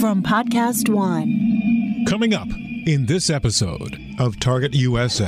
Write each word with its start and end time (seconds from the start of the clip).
from 0.00 0.22
Podcast 0.22 0.88
One. 0.88 2.04
Coming 2.06 2.32
up 2.32 2.46
in 2.86 3.06
this 3.06 3.28
episode 3.30 4.00
of 4.20 4.38
Target 4.38 4.72
USA. 4.74 5.26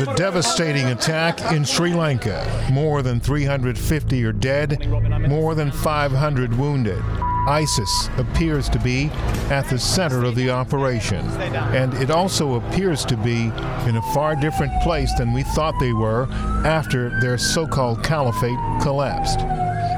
The 0.00 0.14
devastating 0.16 0.86
attack 0.86 1.52
in 1.52 1.66
Sri 1.66 1.92
Lanka. 1.92 2.68
More 2.72 3.02
than 3.02 3.20
350 3.20 4.24
are 4.24 4.32
dead, 4.32 4.88
more 5.28 5.54
than 5.54 5.70
500 5.70 6.56
wounded. 6.56 7.02
ISIS 7.46 8.08
appears 8.16 8.70
to 8.70 8.78
be 8.78 9.10
at 9.50 9.68
the 9.68 9.78
center 9.78 10.24
of 10.24 10.36
the 10.36 10.48
operation, 10.50 11.26
and 11.74 11.92
it 11.94 12.10
also 12.10 12.54
appears 12.54 13.04
to 13.04 13.16
be 13.18 13.44
in 13.86 13.96
a 13.96 14.12
far 14.14 14.34
different 14.36 14.72
place 14.82 15.12
than 15.18 15.34
we 15.34 15.42
thought 15.42 15.74
they 15.80 15.92
were 15.92 16.28
after 16.64 17.20
their 17.20 17.36
so 17.36 17.66
called 17.66 18.02
caliphate 18.02 18.58
collapsed. 18.80 19.40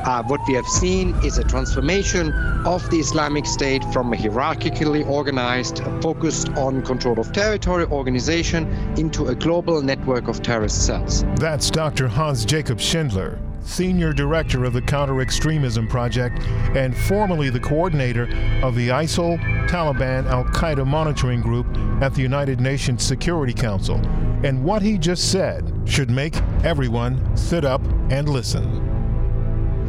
Uh, 0.05 0.23
what 0.25 0.41
we 0.49 0.55
have 0.55 0.67
seen 0.67 1.15
is 1.25 1.37
a 1.37 1.45
transformation 1.45 2.33
of 2.65 2.89
the 2.91 2.99
Islamic 2.99 3.45
State 3.45 3.85
from 3.93 4.13
a 4.13 4.17
hierarchically 4.17 5.07
organized, 5.07 5.83
focused 6.01 6.49
on 6.51 6.83
control 6.83 7.21
of 7.21 7.33
territory 7.33 7.85
organization 7.85 8.67
into 8.97 9.27
a 9.27 9.35
global 9.35 9.83
network 9.83 10.27
of 10.29 10.43
terrorist 10.43 10.87
cells. 10.87 11.23
That's 11.37 11.71
Dr. 11.71 12.09
Hans 12.09 12.47
Jakob 12.47 12.81
Schindler, 12.81 13.39
Senior 13.63 14.15
Director 14.15 14.65
of 14.65 14.73
the 14.73 14.81
Counter 14.81 15.21
Extremism 15.21 15.87
Project 15.87 16.41
and 16.75 16.97
formerly 16.97 17.51
the 17.51 17.61
coordinator 17.61 18.23
of 18.63 18.75
the 18.75 18.89
ISIL 18.89 19.39
Taliban 19.69 20.25
Al 20.27 20.45
Qaeda 20.45 20.87
Monitoring 20.87 21.43
Group 21.43 21.67
at 22.03 22.15
the 22.15 22.23
United 22.23 22.59
Nations 22.59 23.03
Security 23.03 23.53
Council. 23.53 23.97
And 24.43 24.65
what 24.65 24.81
he 24.81 24.97
just 24.97 25.31
said 25.31 25.71
should 25.85 26.09
make 26.09 26.37
everyone 26.65 27.37
sit 27.37 27.67
up 27.67 27.83
and 28.11 28.27
listen 28.27 28.90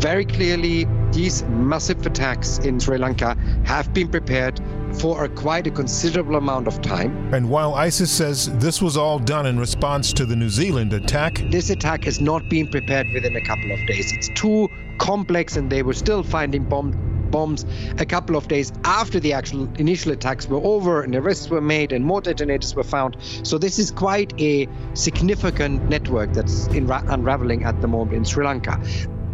very 0.01 0.25
clearly 0.25 0.87
these 1.11 1.43
massive 1.43 2.03
attacks 2.07 2.57
in 2.57 2.79
Sri 2.79 2.97
Lanka 2.97 3.37
have 3.65 3.93
been 3.93 4.07
prepared 4.07 4.59
for 4.99 5.23
a 5.23 5.29
quite 5.29 5.67
a 5.67 5.71
considerable 5.71 6.37
amount 6.37 6.67
of 6.67 6.81
time. 6.81 7.31
And 7.31 7.47
while 7.47 7.75
ISIS 7.75 8.11
says 8.11 8.49
this 8.57 8.81
was 8.81 8.97
all 8.97 9.19
done 9.19 9.45
in 9.45 9.59
response 9.59 10.11
to 10.13 10.25
the 10.25 10.35
New 10.35 10.49
Zealand 10.49 10.91
attack, 10.93 11.43
this 11.51 11.69
attack 11.69 12.03
has 12.05 12.19
not 12.19 12.49
been 12.49 12.67
prepared 12.67 13.07
within 13.13 13.35
a 13.35 13.41
couple 13.41 13.71
of 13.71 13.77
days. 13.85 14.11
It's 14.11 14.29
too 14.33 14.67
complex, 14.97 15.55
and 15.55 15.69
they 15.69 15.83
were 15.83 15.93
still 15.93 16.23
finding 16.23 16.63
bomb, 16.63 16.93
bombs 17.29 17.65
a 17.99 18.05
couple 18.05 18.35
of 18.35 18.47
days 18.47 18.73
after 18.83 19.19
the 19.19 19.33
actual 19.33 19.71
initial 19.75 20.11
attacks 20.11 20.47
were 20.47 20.61
over 20.63 21.03
and 21.03 21.15
arrests 21.15 21.49
were 21.49 21.61
made 21.61 21.91
and 21.93 22.03
more 22.03 22.21
detonators 22.21 22.73
were 22.73 22.83
found. 22.83 23.17
So 23.43 23.59
this 23.59 23.77
is 23.77 23.91
quite 23.91 24.33
a 24.41 24.67
significant 24.95 25.89
network 25.89 26.33
that's 26.33 26.65
unraveling 26.67 27.65
at 27.65 27.81
the 27.81 27.87
moment 27.87 28.17
in 28.17 28.25
Sri 28.25 28.43
Lanka. 28.43 28.81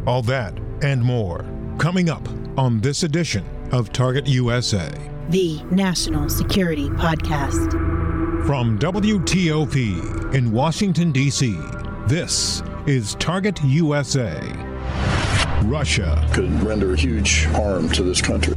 All 0.08 0.22
that 0.22 0.58
and 0.82 1.04
more 1.04 1.46
coming 1.78 2.10
up 2.10 2.26
on 2.58 2.80
this 2.80 3.04
edition 3.04 3.44
of 3.74 3.92
Target 3.92 4.26
USA, 4.26 4.90
the 5.28 5.62
National 5.70 6.30
Security 6.30 6.88
Podcast. 6.92 7.74
From 8.46 8.80
WTOP 8.80 10.34
in 10.34 10.50
Washington, 10.54 11.12
D.C., 11.12 11.60
this 12.08 12.64
is 12.86 13.16
Target 13.16 13.62
USA. 13.66 14.40
Russia 15.66 16.26
could 16.34 16.54
render 16.64 16.96
huge 16.96 17.44
harm 17.48 17.90
to 17.90 18.04
this 18.04 18.22
country. 18.22 18.57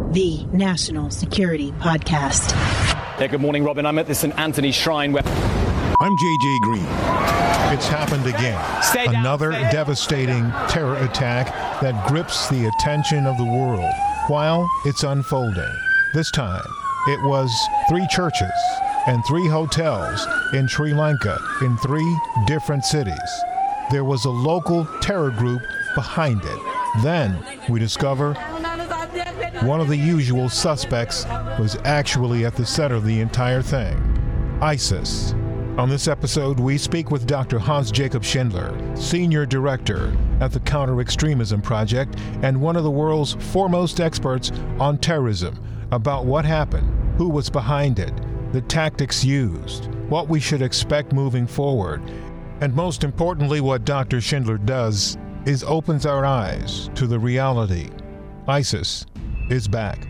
the 0.11 0.43
National 0.51 1.09
Security 1.09 1.71
Podcast. 1.73 2.51
Yeah, 3.17 3.27
good 3.27 3.39
morning, 3.39 3.63
Robin. 3.63 3.85
I'm 3.85 3.97
at 3.97 4.07
the 4.07 4.15
St. 4.15 4.37
Anthony 4.37 4.73
Shrine 4.73 5.13
where. 5.13 5.23
I'm 5.25 6.17
JJ 6.17 6.59
Green. 6.63 6.85
It's 7.73 7.87
happened 7.87 8.25
again. 8.25 8.61
Stay 8.83 9.05
down, 9.05 9.15
Another 9.15 9.53
stay 9.53 9.71
devastating 9.71 10.51
terror 10.67 10.97
attack 10.97 11.47
that 11.81 12.07
grips 12.09 12.49
the 12.49 12.65
attention 12.65 13.25
of 13.25 13.37
the 13.37 13.45
world 13.45 13.93
while 14.27 14.69
it's 14.83 15.03
unfolding. 15.03 15.71
This 16.13 16.29
time, 16.31 16.65
it 17.07 17.23
was 17.23 17.49
three 17.87 18.05
churches 18.11 18.51
and 19.07 19.23
three 19.25 19.47
hotels 19.47 20.27
in 20.53 20.67
Sri 20.67 20.93
Lanka 20.93 21.39
in 21.61 21.77
three 21.77 22.19
different 22.47 22.83
cities. 22.83 23.15
There 23.91 24.03
was 24.03 24.25
a 24.25 24.29
local 24.29 24.85
terror 24.99 25.31
group 25.31 25.61
behind 25.95 26.41
it. 26.43 26.59
Then 27.01 27.41
we 27.69 27.79
discover 27.79 28.35
one 29.63 29.79
of 29.79 29.87
the 29.89 29.97
usual 29.97 30.49
suspects 30.49 31.25
was 31.59 31.77
actually 31.83 32.45
at 32.45 32.55
the 32.55 32.65
center 32.65 32.95
of 32.95 33.05
the 33.05 33.19
entire 33.19 33.61
thing 33.61 33.95
ISIS. 34.59 35.33
On 35.77 35.87
this 35.87 36.07
episode, 36.07 36.59
we 36.59 36.77
speak 36.79 37.11
with 37.11 37.27
Dr. 37.27 37.59
Hans 37.59 37.91
Jakob 37.91 38.23
Schindler, 38.23 38.75
Senior 38.95 39.45
Director 39.45 40.15
at 40.39 40.51
the 40.51 40.59
Counter 40.61 40.99
Extremism 40.99 41.61
Project 41.61 42.17
and 42.41 42.59
one 42.59 42.75
of 42.75 42.83
the 42.83 42.91
world's 42.91 43.33
foremost 43.51 43.99
experts 43.99 44.51
on 44.79 44.97
terrorism, 44.97 45.55
about 45.91 46.25
what 46.25 46.43
happened, 46.43 47.17
who 47.17 47.29
was 47.29 47.49
behind 47.49 47.99
it, 47.99 48.13
the 48.53 48.61
tactics 48.61 49.23
used, 49.23 49.93
what 50.09 50.27
we 50.27 50.39
should 50.39 50.63
expect 50.63 51.13
moving 51.13 51.45
forward, 51.45 52.01
and 52.61 52.73
most 52.73 53.03
importantly, 53.03 53.61
what 53.61 53.85
Dr. 53.85 54.21
Schindler 54.21 54.57
does 54.57 55.17
is 55.45 55.63
opens 55.63 56.05
our 56.05 56.25
eyes 56.25 56.89
to 56.95 57.05
the 57.05 57.19
reality. 57.19 57.89
ISIS 58.47 59.05
is 59.49 59.67
back. 59.67 60.07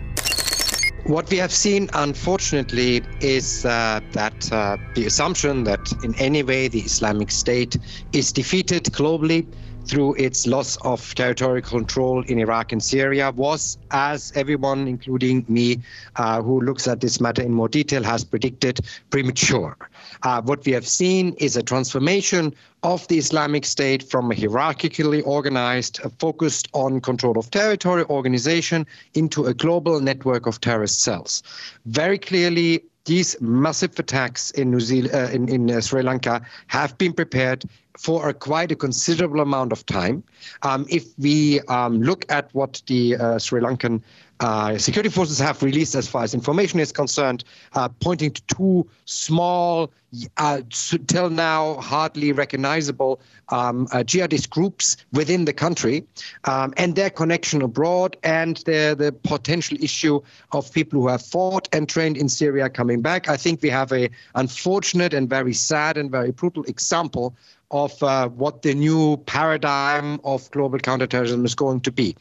What 1.05 1.29
we 1.31 1.37
have 1.37 1.51
seen, 1.51 1.89
unfortunately, 1.93 3.01
is 3.21 3.65
uh, 3.65 4.01
that 4.11 4.51
uh, 4.51 4.77
the 4.93 5.07
assumption 5.07 5.63
that 5.63 5.91
in 6.03 6.13
any 6.15 6.43
way 6.43 6.67
the 6.67 6.79
Islamic 6.79 7.31
State 7.31 7.77
is 8.13 8.31
defeated 8.31 8.83
globally 8.85 9.47
through 9.85 10.13
its 10.15 10.45
loss 10.45 10.77
of 10.83 11.13
territorial 11.15 11.61
control 11.61 12.23
in 12.23 12.37
Iraq 12.39 12.71
and 12.71 12.83
Syria 12.83 13.31
was, 13.31 13.77
as 13.89 14.31
everyone, 14.35 14.87
including 14.87 15.43
me, 15.47 15.79
uh, 16.17 16.41
who 16.41 16.61
looks 16.61 16.87
at 16.87 17.01
this 17.01 17.19
matter 17.19 17.41
in 17.41 17.51
more 17.51 17.67
detail, 17.67 18.03
has 18.03 18.23
predicted, 18.23 18.79
premature. 19.09 19.75
Uh, 20.23 20.41
what 20.41 20.65
we 20.65 20.71
have 20.71 20.87
seen 20.87 21.33
is 21.37 21.55
a 21.55 21.63
transformation 21.63 22.53
of 22.83 23.07
the 23.07 23.17
Islamic 23.17 23.65
State 23.65 24.03
from 24.09 24.31
a 24.31 24.35
hierarchically 24.35 25.21
organized, 25.25 25.99
uh, 26.03 26.09
focused 26.19 26.67
on 26.73 27.01
control 27.01 27.37
of 27.37 27.49
territory 27.51 28.03
organization 28.05 28.85
into 29.13 29.45
a 29.45 29.53
global 29.53 29.99
network 29.99 30.45
of 30.47 30.59
terrorist 30.61 31.01
cells. 31.01 31.43
Very 31.85 32.17
clearly, 32.17 32.83
these 33.05 33.39
massive 33.41 33.97
attacks 33.97 34.51
in 34.51 34.69
New 34.69 34.79
Zealand, 34.79 35.13
uh, 35.13 35.29
in, 35.33 35.49
in 35.49 35.71
uh, 35.71 35.81
Sri 35.81 36.03
Lanka, 36.03 36.41
have 36.67 36.97
been 36.97 37.13
prepared 37.13 37.65
for 37.97 38.29
a 38.29 38.33
quite 38.33 38.71
a 38.71 38.75
considerable 38.75 39.41
amount 39.41 39.71
of 39.71 39.85
time. 39.85 40.23
Um, 40.61 40.85
if 40.89 41.05
we 41.17 41.61
um, 41.61 42.01
look 42.01 42.25
at 42.29 42.53
what 42.53 42.81
the 42.87 43.15
uh, 43.15 43.39
Sri 43.39 43.59
Lankan 43.59 44.01
uh, 44.41 44.75
security 44.77 45.09
forces 45.09 45.37
have 45.37 45.61
released 45.61 45.93
as 45.93 46.07
far 46.07 46.23
as 46.23 46.33
information 46.33 46.79
is 46.79 46.91
concerned, 46.91 47.43
uh, 47.73 47.87
pointing 47.99 48.31
to 48.31 48.41
two 48.47 48.89
small, 49.05 49.91
uh, 50.37 50.61
till 51.07 51.29
now 51.29 51.75
hardly 51.75 52.31
recognizable 52.31 53.21
um, 53.49 53.87
uh, 53.91 53.99
jihadist 53.99 54.49
groups 54.49 54.97
within 55.13 55.45
the 55.45 55.53
country, 55.53 56.03
um, 56.45 56.73
and 56.77 56.95
their 56.95 57.11
connection 57.11 57.61
abroad, 57.61 58.17
and 58.23 58.57
the, 58.65 58.95
the 58.97 59.11
potential 59.11 59.77
issue 59.79 60.19
of 60.53 60.73
people 60.73 60.99
who 60.99 61.07
have 61.07 61.21
fought 61.21 61.69
and 61.71 61.87
trained 61.87 62.17
in 62.17 62.27
Syria 62.27 62.67
coming 62.67 63.01
back. 63.01 63.29
I 63.29 63.37
think 63.37 63.61
we 63.61 63.69
have 63.69 63.91
a 63.91 64.09
unfortunate 64.33 65.13
and 65.13 65.29
very 65.29 65.53
sad 65.53 65.97
and 65.97 66.09
very 66.09 66.31
brutal 66.31 66.63
example 66.63 67.35
of 67.71 68.03
uh, 68.03 68.27
what 68.29 68.61
the 68.61 68.75
new 68.75 69.17
paradigm 69.25 70.19
of 70.23 70.51
global 70.51 70.77
counterterrorism 70.77 71.45
is 71.45 71.55
going 71.55 71.79
to 71.81 71.91
be. 71.91 72.15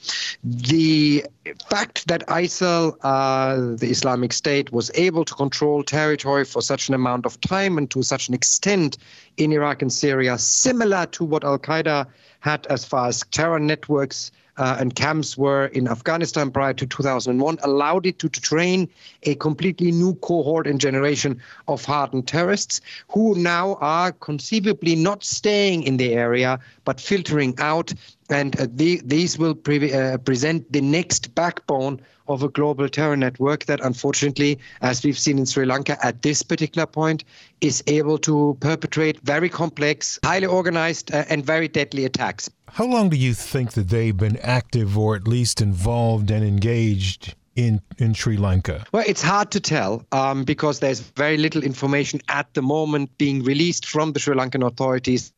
The 0.44 1.26
fact 1.68 2.06
that 2.06 2.26
ISIL, 2.28 2.96
uh, 3.02 3.76
the 3.76 3.90
Islamic 3.90 4.32
State, 4.32 4.72
was 4.72 4.90
able 4.94 5.24
to 5.24 5.34
control 5.34 5.82
territory 5.82 6.44
for 6.44 6.62
such 6.62 6.88
an 6.88 6.94
amount 6.94 7.26
of 7.26 7.40
time 7.40 7.76
and 7.78 7.90
to 7.90 8.02
such 8.02 8.28
an 8.28 8.34
extent 8.34 8.96
in 9.36 9.52
Iraq 9.52 9.82
and 9.82 9.92
Syria, 9.92 10.38
similar 10.38 11.06
to 11.06 11.24
what 11.24 11.44
Al 11.44 11.58
Qaeda 11.58 12.06
had 12.40 12.66
as 12.68 12.84
far 12.84 13.08
as 13.08 13.24
terror 13.30 13.58
networks 13.58 14.30
uh, 14.56 14.76
and 14.78 14.94
camps 14.94 15.36
were 15.36 15.66
in 15.66 15.88
Afghanistan 15.88 16.50
prior 16.50 16.72
to 16.74 16.86
2001 16.86 17.58
allowed 17.62 18.06
it 18.06 18.18
to, 18.18 18.28
to 18.28 18.40
train 18.40 18.88
a 19.24 19.34
completely 19.36 19.90
new 19.92 20.14
cohort 20.16 20.66
and 20.66 20.80
generation 20.80 21.40
of 21.68 21.84
hardened 21.84 22.26
terrorists 22.26 22.80
who 23.08 23.34
now 23.34 23.74
are 23.80 24.12
conceivably 24.12 24.94
not 24.96 25.24
staying 25.24 25.82
in 25.82 25.96
the 25.96 26.14
area 26.14 26.58
but 26.84 27.00
filtering 27.00 27.54
out. 27.58 27.92
And 28.28 28.58
uh, 28.60 28.66
the, 28.70 29.00
these 29.04 29.38
will 29.38 29.54
pre- 29.54 29.92
uh, 29.92 30.18
present 30.18 30.72
the 30.72 30.80
next 30.80 31.34
backbone 31.34 32.00
of 32.30 32.42
a 32.42 32.48
global 32.48 32.88
terror 32.88 33.16
network 33.16 33.64
that, 33.66 33.80
unfortunately, 33.80 34.58
as 34.80 35.04
we've 35.04 35.18
seen 35.18 35.38
in 35.38 35.46
Sri 35.46 35.66
Lanka 35.66 35.98
at 36.04 36.22
this 36.22 36.42
particular 36.42 36.86
point, 36.86 37.24
is 37.60 37.82
able 37.86 38.18
to 38.18 38.56
perpetrate 38.60 39.20
very 39.20 39.48
complex, 39.48 40.18
highly 40.24 40.46
organized, 40.46 41.12
uh, 41.12 41.24
and 41.28 41.44
very 41.44 41.68
deadly 41.68 42.04
attacks. 42.04 42.48
How 42.68 42.86
long 42.86 43.10
do 43.10 43.16
you 43.16 43.34
think 43.34 43.72
that 43.72 43.88
they've 43.88 44.16
been 44.16 44.36
active 44.38 44.96
or 44.96 45.16
at 45.16 45.26
least 45.26 45.60
involved 45.60 46.30
and 46.30 46.44
engaged 46.44 47.34
in, 47.60 47.80
in 47.98 48.14
Sri 48.14 48.36
Lanka? 48.36 48.84
Well, 48.92 49.04
it's 49.06 49.22
hard 49.22 49.50
to 49.52 49.60
tell 49.60 50.04
um, 50.12 50.44
because 50.44 50.80
there's 50.80 51.00
very 51.00 51.36
little 51.36 51.62
information 51.62 52.20
at 52.28 52.52
the 52.54 52.62
moment 52.62 53.16
being 53.18 53.42
released 53.44 53.86
from 53.86 54.12
the 54.12 54.20
Sri 54.20 54.34
Lankan 54.34 54.66
authorities 54.66 55.32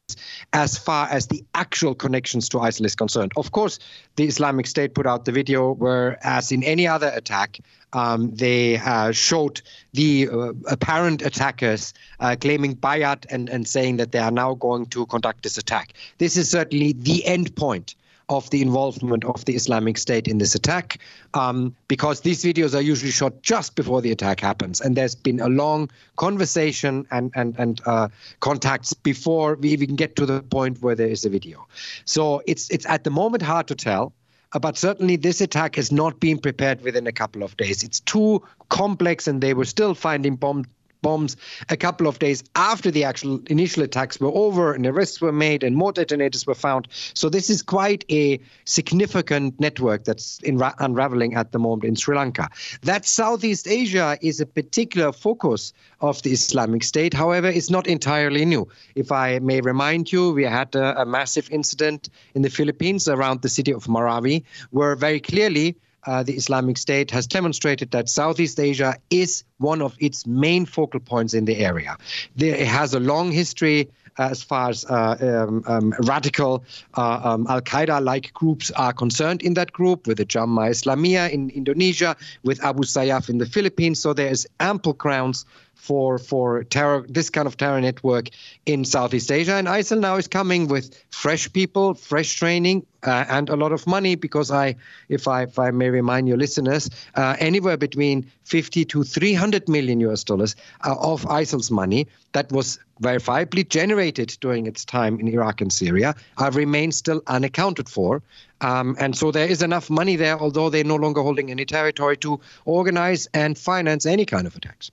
as 0.53 0.79
far 0.79 1.09
as 1.09 1.27
the 1.27 1.45
actual 1.55 1.95
connections 1.95 2.49
to 2.51 2.59
ISIL 2.59 2.85
is 2.85 2.95
concerned. 2.95 3.33
Of 3.37 3.51
course, 3.51 3.79
the 4.17 4.25
Islamic 4.25 4.67
State 4.67 4.95
put 4.95 5.07
out 5.07 5.25
the 5.25 5.33
video 5.33 5.73
where, 5.73 6.19
as 6.25 6.53
in 6.53 6.63
any 6.63 6.87
other 6.87 7.11
attack, 7.15 7.59
um, 7.93 8.31
they 8.35 8.79
uh, 8.79 9.13
showed 9.13 9.61
the 9.93 10.29
uh, 10.29 10.53
apparent 10.69 11.23
attackers 11.23 11.93
uh, 12.21 12.37
claiming 12.41 12.77
bayat 12.77 13.27
and, 13.31 13.49
and 13.49 13.67
saying 13.67 13.97
that 13.97 14.13
they 14.13 14.19
are 14.19 14.31
now 14.31 14.55
going 14.55 14.87
to 14.87 15.07
conduct 15.07 15.43
this 15.43 15.59
attack. 15.59 15.93
This 16.19 16.37
is 16.37 16.49
certainly 16.49 16.93
the 16.93 17.25
end 17.27 17.55
point 17.57 17.95
of 18.29 18.49
the 18.51 18.63
involvement 18.63 19.25
of 19.25 19.45
the 19.45 19.55
Islamic 19.55 19.99
State 19.99 20.29
in 20.29 20.39
this 20.39 20.55
attack, 20.55 20.99
um, 21.35 21.75
because 21.89 22.21
these 22.21 22.43
videos 22.43 22.75
are 22.75 22.81
usually 22.81 23.11
shot 23.11 23.43
just 23.43 23.75
before 23.75 24.01
the 24.01 24.11
attack 24.11 24.41
happens, 24.41 24.81
and 24.81 24.97
there's 24.97 25.15
been 25.15 25.41
a 25.41 25.49
long 25.49 25.91
conversation 26.17 27.07
and 27.11 27.31
and 27.35 27.55
and 27.59 27.81
uh, 27.87 28.09
contacts 28.41 28.95
before 28.95 29.57
we 29.57 29.71
even 29.71 29.97
get 29.97 30.17
to 30.17 30.27
the 30.27 30.43
point 30.43 30.83
where 30.83 30.95
there 30.95 31.09
is 31.09 31.25
a 31.25 31.31
video. 31.31 31.67
So 32.05 32.43
it's 32.47 32.71
it's 32.71 32.87
at 32.87 33.05
the 33.05 33.11
moment 33.11 33.43
hard 33.43 33.69
to 33.69 33.75
tell. 33.75 34.13
Uh, 34.55 34.59
but 34.59 34.77
certainly, 34.77 35.17
this 35.17 35.41
attack 35.41 35.77
has 35.77 35.91
not 35.91 36.21
been 36.21 36.39
prepared 36.39 36.83
within 36.83 37.07
a 37.07 37.13
couple 37.13 37.43
of 37.43 37.57
days. 37.57 37.83
It's 37.83 38.01
too 38.01 38.43
complex, 38.69 39.27
and 39.27 39.41
they 39.41 39.55
were 39.55 39.65
still 39.65 39.95
finding 39.95 40.37
bomb 40.37 40.67
bombs 41.03 41.37
a 41.69 41.77
couple 41.77 42.07
of 42.07 42.19
days 42.19 42.43
after 42.55 42.91
the 42.91 43.05
actual 43.05 43.41
initial 43.47 43.83
attacks 43.83 44.19
were 44.21 44.31
over 44.33 44.73
and 44.73 44.87
arrests 44.87 45.21
were 45.21 45.33
made 45.33 45.63
and 45.63 45.77
more 45.77 45.93
detonators 45.93 46.47
were 46.47 46.55
found. 46.55 46.89
So 47.15 47.29
this 47.29 47.51
is 47.51 47.61
quite 47.61 48.05
a 48.11 48.41
significant 48.65 49.61
network 49.61 50.05
that's 50.05 50.41
ra- 50.51 50.75
unraveling 50.79 51.35
at 51.35 51.53
the 51.53 51.59
moment 51.59 51.85
in 51.85 51.97
Sri 51.97 52.17
Lanka. 52.17 52.49
That 52.83 53.05
Southeast 53.05 53.69
Asia 53.69 54.17
is 54.23 54.41
a 54.41 54.47
particular 54.47 55.13
focus 55.13 55.73
of 56.01 56.23
the 56.23 56.33
Islamic 56.33 56.85
State. 56.85 57.15
However, 57.15 57.49
it's 57.49 57.71
not 57.71 57.87
entirely 57.87 58.45
new. 58.45 58.69
If 58.95 59.13
I 59.13 59.39
may 59.41 59.61
remind 59.61 60.13
you, 60.13 60.33
we 60.33 60.45
had 60.45 60.75
a, 60.75 61.03
a 61.03 61.07
massive 61.07 61.51
incident 61.51 62.09
in 62.35 62.43
the 62.43 62.51
Philippines 62.51 63.09
around 63.09 63.43
the 63.43 63.49
city 63.49 63.73
of 63.73 63.85
Marawi, 63.85 64.45
where 64.71 64.95
very 64.97 65.21
clearly 65.21 65.77
uh, 66.07 66.23
the 66.23 66.35
Islamic 66.35 66.79
State 66.79 67.11
has 67.11 67.27
demonstrated 67.27 67.91
that 67.93 68.09
Southeast 68.09 68.59
Asia 68.59 68.97
is 69.11 69.45
one 69.59 69.83
of 69.83 69.97
its 69.99 70.27
main 70.27 70.67
focal 70.67 71.01
points 71.01 71.35
in 71.35 71.45
the 71.45 71.57
area. 71.59 71.97
There, 72.37 72.55
it 72.55 72.67
has 72.67 72.95
a 72.95 73.01
long 73.01 73.31
history 73.31 73.89
uh, 74.19 74.29
as 74.31 74.43
far 74.43 74.71
as 74.71 74.85
uh, 74.85 75.47
um, 75.49 75.63
um, 75.67 75.95
radical 76.01 76.65
uh, 76.97 77.21
um, 77.25 77.47
Al 77.49 77.63
Qaeda 77.63 78.03
like 78.05 78.33
groups 78.35 78.71
are 78.73 78.93
concerned 78.93 79.43
in 79.43 79.55
that 79.55 79.73
group, 79.73 80.07
with 80.07 80.19
the 80.19 80.27
Jamaah 80.27 80.71
Islamiyah 80.71 81.31
in 81.31 81.51
Indonesia, 81.51 82.17
with 82.43 82.63
Abu 82.63 82.83
Sayyaf 82.83 83.31
in 83.31 83.39
the 83.39 83.47
Philippines. 83.47 84.01
So 84.01 84.13
there 84.13 84.29
is 84.29 84.47
ample 84.61 84.93
grounds 84.93 85.47
for 85.75 86.19
for 86.19 86.63
terror 86.65 87.05
this 87.09 87.29
kind 87.31 87.47
of 87.47 87.57
terror 87.57 87.81
network 87.81 88.29
in 88.67 88.85
Southeast 88.85 89.33
Asia. 89.33 89.55
And 89.55 89.67
ISIL 89.67 89.99
now 89.99 90.17
is 90.17 90.29
coming 90.29 90.69
with 90.69 90.97
fresh 91.11 91.53
people, 91.53 91.95
fresh 91.95 92.37
training, 92.37 92.87
uh, 93.03 93.25
and 93.29 93.49
a 93.49 93.57
lot 93.57 93.73
of 93.73 93.87
money 93.87 94.15
because 94.15 94.51
I, 94.51 94.77
if 95.09 95.27
I 95.27 95.43
if 95.43 95.59
I 95.59 95.73
may 95.73 95.91
remind 95.91 96.29
your 96.29 96.37
listeners, 96.37 96.89
uh, 97.17 97.37
anywhere 97.39 97.77
between 97.77 98.31
50 98.45 98.85
to 98.87 99.03
300 99.03 99.69
million 99.69 99.99
US 100.01 100.25
dollars 100.25 100.55
uh, 100.85 100.95
of 100.99 101.25
ISIL's 101.25 101.71
money 101.71 102.07
that 102.33 102.53
was 102.53 102.79
verifiably 103.01 103.69
generated 103.69 104.37
during 104.41 104.67
its 104.67 104.85
time 104.85 105.19
in 105.19 105.27
Iraq 105.27 105.61
and 105.61 105.73
Syria 105.73 106.15
uh, 106.39 106.51
remains 106.53 106.97
still 106.97 107.23
unaccounted 107.27 107.89
for. 107.89 108.23
Um, 108.61 108.97
and 109.01 109.17
so 109.17 109.33
there 109.33 109.49
is 109.49 109.63
enough 109.63 109.91
money 109.91 110.15
there, 110.15 110.39
although 110.39 110.71
they're 110.71 110.85
no 110.85 110.97
longer 110.97 111.23
holding 111.23 111.51
any 111.51 111.65
territory 111.65 112.17
to 112.19 112.41
organize 112.65 113.27
and 113.35 113.59
finance 113.59 114.07
any 114.07 114.25
kind 114.25 114.47
of 114.47 114.55
attacks. 114.55 114.93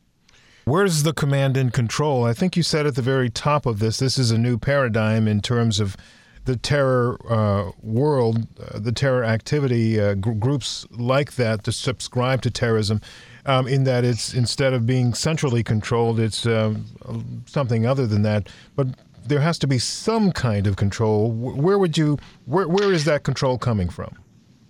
Where's 0.70 1.02
the 1.02 1.14
command 1.14 1.58
and 1.58 1.74
control? 1.74 2.26
I 2.26 2.34
think 2.34 2.56
you 2.56 2.62
said 2.62 2.86
at 2.86 2.94
the 2.94 3.02
very 3.02 3.32
top 3.32 3.66
of 3.66 3.80
this, 3.80 3.98
this 3.98 4.20
is 4.20 4.30
a 4.30 4.38
new 4.38 4.60
paradigm 4.60 5.28
in 5.28 5.42
terms 5.42 5.80
of 5.80 5.98
the 6.46 6.58
terror 6.58 7.18
uh, 7.28 7.72
world, 7.82 8.46
uh, 8.62 8.78
the 8.78 8.92
terror 8.92 9.24
activity, 9.24 10.00
uh, 10.00 10.14
gr- 10.14 10.34
groups 10.34 10.86
like 10.92 11.38
that 11.38 11.64
to 11.64 11.72
subscribe 11.72 12.44
to 12.44 12.52
terrorism, 12.52 13.02
um, 13.48 13.68
in 13.68 13.84
that 13.86 14.06
it's 14.06 14.32
instead 14.36 14.74
of 14.74 14.86
being 14.86 15.16
centrally 15.16 15.64
controlled, 15.64 16.20
it's 16.20 16.46
um, 16.46 16.86
something 17.48 17.88
other 17.88 18.06
than 18.06 18.22
that. 18.22 18.48
But 18.76 18.90
there 19.26 19.42
has 19.42 19.58
to 19.60 19.68
be 19.68 19.80
some 19.80 20.32
kind 20.32 20.68
of 20.68 20.76
control. 20.76 21.32
Where 21.32 21.80
would 21.80 21.98
you? 21.98 22.20
Where 22.46 22.68
where 22.68 22.94
is 22.94 23.06
that 23.06 23.24
control 23.24 23.58
coming 23.58 23.90
from? 23.90 24.16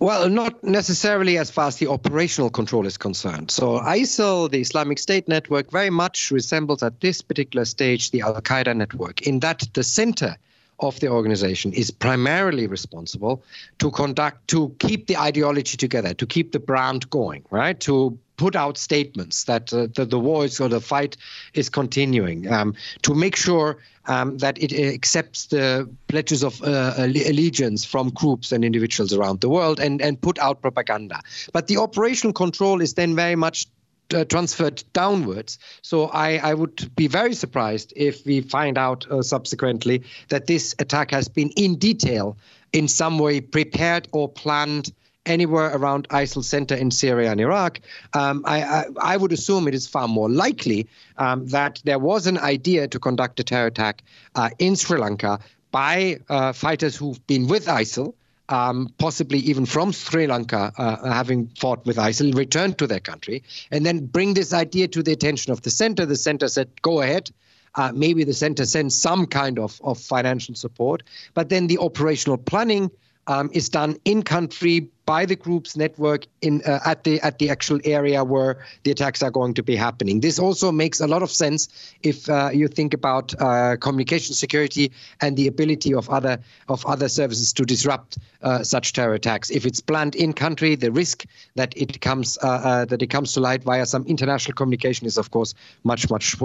Well, 0.00 0.30
not 0.30 0.64
necessarily 0.64 1.36
as 1.36 1.50
far 1.50 1.66
as 1.66 1.76
the 1.76 1.88
operational 1.88 2.48
control 2.48 2.86
is 2.86 2.96
concerned. 2.96 3.50
So, 3.50 3.80
ISIL, 3.80 4.50
the 4.50 4.62
Islamic 4.62 4.98
State 4.98 5.28
network, 5.28 5.70
very 5.70 5.90
much 5.90 6.30
resembles 6.30 6.82
at 6.82 7.02
this 7.02 7.20
particular 7.20 7.66
stage 7.66 8.10
the 8.10 8.22
Al 8.22 8.40
Qaeda 8.40 8.74
network, 8.74 9.20
in 9.26 9.40
that 9.40 9.68
the 9.74 9.84
center 9.84 10.38
of 10.80 10.98
the 11.00 11.08
organization 11.08 11.72
is 11.72 11.90
primarily 11.90 12.66
responsible 12.66 13.42
to 13.78 13.90
conduct, 13.90 14.48
to 14.48 14.74
keep 14.78 15.06
the 15.06 15.16
ideology 15.16 15.76
together, 15.76 16.14
to 16.14 16.26
keep 16.26 16.52
the 16.52 16.58
brand 16.58 17.08
going, 17.10 17.44
right? 17.50 17.78
To 17.80 18.18
put 18.36 18.56
out 18.56 18.78
statements 18.78 19.44
that 19.44 19.72
uh, 19.72 19.86
the, 19.94 20.06
the 20.06 20.18
war 20.18 20.46
is 20.46 20.58
or 20.60 20.68
the 20.68 20.80
fight 20.80 21.16
is 21.52 21.68
continuing, 21.68 22.50
um, 22.50 22.74
to 23.02 23.14
make 23.14 23.36
sure 23.36 23.76
um, 24.06 24.38
that 24.38 24.56
it 24.62 24.72
accepts 24.72 25.46
the 25.46 25.88
pledges 26.08 26.42
of 26.42 26.62
uh, 26.62 26.94
allegiance 26.96 27.84
from 27.84 28.08
groups 28.10 28.50
and 28.50 28.64
individuals 28.64 29.12
around 29.12 29.42
the 29.42 29.48
world 29.50 29.78
and, 29.78 30.00
and 30.00 30.20
put 30.20 30.38
out 30.38 30.62
propaganda. 30.62 31.20
But 31.52 31.66
the 31.66 31.76
operational 31.76 32.32
control 32.32 32.80
is 32.80 32.94
then 32.94 33.14
very 33.14 33.36
much 33.36 33.66
uh, 34.14 34.24
transferred 34.24 34.82
downwards. 34.92 35.58
So 35.82 36.06
I, 36.06 36.36
I, 36.36 36.54
would 36.54 36.94
be 36.96 37.06
very 37.06 37.34
surprised 37.34 37.92
if 37.96 38.24
we 38.26 38.40
find 38.40 38.78
out 38.78 39.10
uh, 39.10 39.22
subsequently 39.22 40.02
that 40.28 40.46
this 40.46 40.74
attack 40.78 41.10
has 41.10 41.28
been 41.28 41.50
in 41.56 41.76
detail, 41.76 42.36
in 42.72 42.88
some 42.88 43.18
way 43.18 43.40
prepared 43.40 44.08
or 44.12 44.28
planned 44.28 44.92
anywhere 45.26 45.74
around 45.74 46.08
ISIL 46.08 46.42
center 46.42 46.74
in 46.74 46.90
Syria 46.90 47.30
and 47.30 47.40
Iraq, 47.40 47.80
um, 48.14 48.42
I, 48.46 48.62
I, 48.62 48.84
I, 49.00 49.16
would 49.16 49.32
assume 49.32 49.68
it 49.68 49.74
is 49.74 49.86
far 49.86 50.08
more 50.08 50.30
likely 50.30 50.88
um, 51.18 51.46
that 51.48 51.80
there 51.84 51.98
was 51.98 52.26
an 52.26 52.38
idea 52.38 52.88
to 52.88 52.98
conduct 52.98 53.38
a 53.40 53.44
terror 53.44 53.66
attack 53.66 54.02
uh, 54.34 54.50
in 54.58 54.76
Sri 54.76 54.98
Lanka 54.98 55.38
by 55.70 56.18
uh, 56.28 56.52
fighters 56.52 56.96
who've 56.96 57.24
been 57.26 57.46
with 57.46 57.66
ISIL. 57.66 58.14
Um, 58.50 58.92
possibly 58.98 59.38
even 59.38 59.64
from 59.64 59.92
Sri 59.92 60.26
Lanka, 60.26 60.72
uh, 60.76 61.12
having 61.12 61.46
fought 61.56 61.86
with 61.86 61.98
ISIL, 61.98 62.34
returned 62.34 62.78
to 62.78 62.86
their 62.88 62.98
country, 62.98 63.44
and 63.70 63.86
then 63.86 64.06
bring 64.06 64.34
this 64.34 64.52
idea 64.52 64.88
to 64.88 65.04
the 65.04 65.12
attention 65.12 65.52
of 65.52 65.62
the 65.62 65.70
center. 65.70 66.04
The 66.04 66.16
center 66.16 66.48
said, 66.48 66.68
"Go 66.82 67.00
ahead." 67.00 67.30
Uh, 67.76 67.92
maybe 67.94 68.24
the 68.24 68.34
center 68.34 68.64
sends 68.66 68.96
some 68.96 69.26
kind 69.26 69.58
of, 69.58 69.80
of 69.84 70.00
financial 70.00 70.56
support, 70.56 71.04
but 71.34 71.48
then 71.48 71.68
the 71.68 71.78
operational 71.78 72.36
planning 72.36 72.90
um, 73.28 73.48
is 73.52 73.68
done 73.68 73.96
in 74.04 74.22
country 74.24 74.88
by 75.10 75.26
the 75.26 75.34
group's 75.34 75.76
network 75.76 76.24
in 76.40 76.62
uh, 76.64 76.78
at 76.84 77.02
the 77.02 77.20
at 77.22 77.40
the 77.40 77.50
actual 77.50 77.80
area 77.82 78.22
where 78.22 78.52
the 78.84 78.92
attacks 78.92 79.24
are 79.24 79.32
going 79.38 79.52
to 79.54 79.62
be 79.70 79.74
happening. 79.74 80.20
This 80.20 80.38
also 80.38 80.70
makes 80.70 81.00
a 81.00 81.08
lot 81.08 81.22
of 81.22 81.30
sense 81.32 81.60
if 82.04 82.28
uh, 82.28 82.50
you 82.60 82.68
think 82.68 82.94
about 82.94 83.34
uh, 83.40 83.76
communication 83.86 84.36
security 84.36 84.92
and 85.20 85.36
the 85.36 85.48
ability 85.48 85.92
of 85.92 86.08
other 86.08 86.38
of 86.68 86.86
other 86.86 87.08
services 87.08 87.52
to 87.54 87.64
disrupt 87.64 88.18
uh, 88.42 88.62
such 88.62 88.92
terror 88.92 89.14
attacks. 89.14 89.50
If 89.50 89.66
it's 89.66 89.80
planned 89.80 90.14
in 90.14 90.32
country, 90.32 90.76
the 90.76 90.92
risk 90.92 91.26
that 91.56 91.70
it 91.76 92.00
comes 92.00 92.38
uh, 92.38 92.46
uh, 92.46 92.84
that 92.84 93.02
it 93.02 93.10
comes 93.10 93.32
to 93.32 93.40
light 93.40 93.64
via 93.64 93.86
some 93.86 94.04
international 94.06 94.54
communication 94.54 95.08
is 95.08 95.18
of 95.18 95.32
course 95.32 95.54
much 95.82 96.08
much 96.08 96.36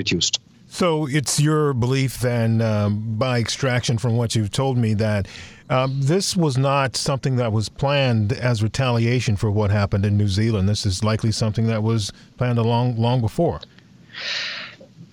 reduced. 0.00 0.38
So 0.72 1.06
it's 1.06 1.40
your 1.40 1.74
belief 1.74 2.20
then, 2.20 2.62
um, 2.62 3.16
by 3.18 3.40
extraction 3.40 3.98
from 3.98 4.16
what 4.16 4.36
you've 4.36 4.52
told 4.52 4.78
me, 4.78 4.94
that 4.94 5.26
um, 5.68 6.00
this 6.00 6.36
was 6.36 6.56
not 6.56 6.96
something 6.96 7.36
that 7.36 7.52
was 7.52 7.68
planned 7.68 8.32
as 8.32 8.62
retaliation 8.62 9.34
for 9.36 9.50
what 9.50 9.72
happened 9.72 10.06
in 10.06 10.16
New 10.16 10.28
Zealand. 10.28 10.68
This 10.68 10.86
is 10.86 11.02
likely 11.02 11.32
something 11.32 11.66
that 11.66 11.82
was 11.82 12.12
planned 12.36 12.58
long, 12.58 12.96
long 12.96 13.20
before. 13.20 13.60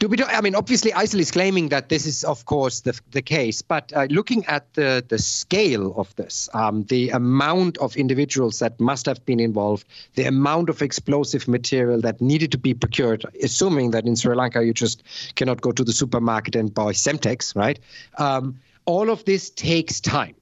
I 0.04 0.42
mean, 0.42 0.54
obviously, 0.54 0.92
ISIL 0.92 1.20
is 1.20 1.32
claiming 1.32 1.70
that 1.70 1.90
this 1.90 2.06
is, 2.06 2.24
of 2.24 2.46
course, 2.46 2.82
the, 2.82 3.00
the 3.12 3.22
case. 3.22 3.62
But 3.62 3.92
uh, 3.96 4.08
looking 4.10 4.46
at 4.46 4.74
the, 4.74 5.04
the 5.08 5.18
scale 5.18 5.94
of 5.98 6.16
this, 6.16 6.50
um, 6.54 6.84
the 6.84 7.10
amount 7.10 7.78
of 7.80 7.96
individuals 7.96 8.60
that 8.60 8.80
must 8.80 9.06
have 9.08 9.26
been 9.26 9.40
involved, 9.40 9.88
the 10.16 10.26
amount 10.26 10.70
of 10.70 10.82
explosive 10.82 11.48
material 11.48 12.00
that 12.02 12.22
needed 12.22 12.52
to 12.52 12.58
be 12.58 12.74
procured, 12.74 13.26
assuming 13.42 13.92
that 13.92 14.06
in 14.06 14.16
Sri 14.16 14.36
Lanka 14.36 14.64
you 14.64 14.74
just 14.74 15.04
cannot 15.36 15.62
go 15.62 15.72
to 15.72 15.84
the 15.84 15.94
supermarket 15.94 16.56
and 16.56 16.74
buy 16.74 16.92
Semtex, 16.92 17.56
right? 17.56 17.80
Um, 18.18 18.60
all 18.86 19.10
of 19.10 19.26
this 19.26 19.50
takes 19.50 20.00
time. 20.00 20.36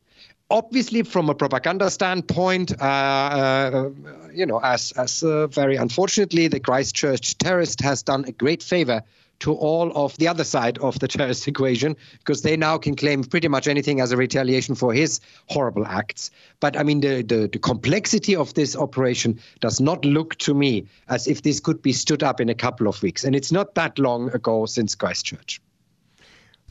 obviously 0.51 1.01
from 1.01 1.29
a 1.29 1.33
propaganda 1.33 1.89
standpoint, 1.89 2.71
uh, 2.79 2.85
uh, 2.85 3.89
you 4.31 4.45
know, 4.45 4.59
as 4.59 4.91
as 4.91 5.23
uh, 5.23 5.47
very 5.47 5.75
unfortunately 5.75 6.47
the 6.47 6.59
Christchurch 6.59 7.37
terrorist 7.37 7.81
has 7.81 8.03
done 8.03 8.25
a 8.25 8.31
great 8.31 8.61
favor 8.61 9.01
to 9.39 9.53
all 9.53 9.91
of 9.95 10.17
the 10.17 10.27
other 10.27 10.43
side 10.43 10.77
of 10.79 10.99
the 10.99 11.07
terrorist 11.07 11.47
equation 11.47 11.95
because 12.19 12.41
they 12.41 12.55
now 12.57 12.77
can 12.77 12.95
claim 12.95 13.23
pretty 13.23 13.47
much 13.47 13.67
anything 13.67 13.99
as 14.01 14.11
a 14.11 14.17
retaliation 14.17 14.75
for 14.75 14.93
his 14.93 15.19
horrible 15.47 15.85
acts. 15.85 16.31
But 16.59 16.77
I 16.77 16.83
mean, 16.83 17.01
the, 17.01 17.21
the, 17.21 17.49
the 17.51 17.59
complexity 17.59 18.35
of 18.35 18.53
this 18.53 18.75
operation 18.75 19.39
does 19.59 19.79
not 19.79 20.03
look 20.05 20.35
to 20.39 20.53
me 20.53 20.85
as 21.09 21.27
if 21.27 21.41
this 21.41 21.59
could 21.59 21.81
be 21.81 21.93
stood 21.93 22.23
up 22.23 22.39
in 22.39 22.49
a 22.49 22.55
couple 22.55 22.87
of 22.87 23.01
weeks. 23.01 23.23
And 23.23 23.35
it's 23.35 23.51
not 23.51 23.75
that 23.75 23.99
long 23.99 24.29
ago 24.33 24.65
since 24.65 24.95
Christchurch. 24.95 25.61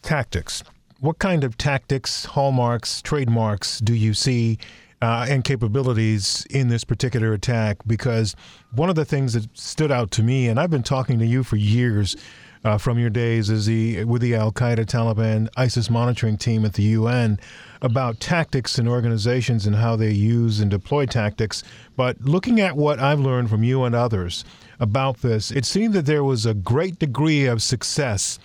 Tactics. 0.02 0.62
What 1.00 1.18
kind 1.18 1.44
of 1.44 1.58
tactics, 1.58 2.24
hallmarks, 2.24 3.02
trademarks 3.02 3.78
do 3.80 3.94
you 3.94 4.14
see 4.14 4.58
uh, 5.02 5.26
and 5.28 5.44
capabilities 5.44 6.46
in 6.50 6.68
this 6.68 6.84
particular 6.84 7.32
attack? 7.32 7.78
Because 7.86 8.34
one 8.72 8.88
of 8.88 8.94
the 8.94 9.04
things 9.04 9.34
that 9.34 9.46
stood 9.56 9.92
out 9.92 10.10
to 10.12 10.22
me, 10.22 10.48
and 10.48 10.58
I've 10.58 10.70
been 10.70 10.82
talking 10.82 11.18
to 11.18 11.26
you 11.26 11.42
for 11.42 11.56
years 11.56 12.16
uh, 12.64 12.78
from 12.78 12.98
your 12.98 13.10
days 13.10 13.50
as 13.50 13.66
the 13.66 14.04
with 14.04 14.22
the 14.22 14.34
Al 14.34 14.50
Qaeda, 14.50 14.86
Taliban, 14.86 15.48
ISIS 15.56 15.90
monitoring 15.90 16.36
team 16.36 16.64
at 16.64 16.74
the 16.74 16.82
UN 16.82 17.38
about 17.82 18.20
tactics 18.20 18.78
and 18.78 18.88
organizations 18.88 19.66
and 19.66 19.76
how 19.76 19.94
they 19.96 20.10
use 20.10 20.60
and 20.60 20.70
deploy 20.70 21.04
tactics. 21.04 21.62
But 21.96 22.20
looking 22.22 22.60
at 22.60 22.76
what 22.76 22.98
I've 22.98 23.20
learned 23.20 23.50
from 23.50 23.62
you 23.62 23.84
and 23.84 23.94
others 23.94 24.44
about 24.80 25.18
this, 25.18 25.50
it 25.50 25.66
seemed 25.66 25.92
that 25.94 26.06
there 26.06 26.24
was 26.24 26.46
a 26.46 26.54
great 26.54 26.98
degree 26.98 27.44
of 27.44 27.62
success 27.62 28.38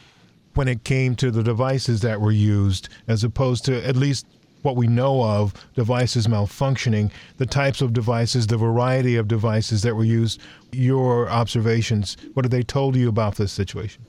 when 0.56 0.68
it 0.68 0.84
came 0.84 1.16
to 1.16 1.32
the 1.32 1.44
devices 1.44 2.02
that 2.02 2.20
were 2.20 2.32
used, 2.32 2.90
as 3.08 3.24
opposed 3.24 3.64
to 3.66 3.88
at 3.88 3.96
least 3.96 4.26
what 4.62 4.76
we 4.76 4.88
know 4.88 5.24
of 5.24 5.54
devices 5.76 6.28
malfunctioning, 6.28 7.12
the 7.38 7.46
types 7.46 7.82
of 7.82 7.94
devices, 7.94 8.48
the 8.48 8.58
variety 8.58 9.16
of 9.16 9.28
devices 9.28 9.82
that 9.84 9.96
were 9.96 10.04
used, 10.04 10.42
your 10.72 11.30
observations, 11.30 12.18
what 12.34 12.46
have 12.46 12.52
they 12.52 12.64
told 12.64 12.96
you 12.96 13.10
about 13.10 13.36
this 13.36 13.52
situation? 13.52 14.06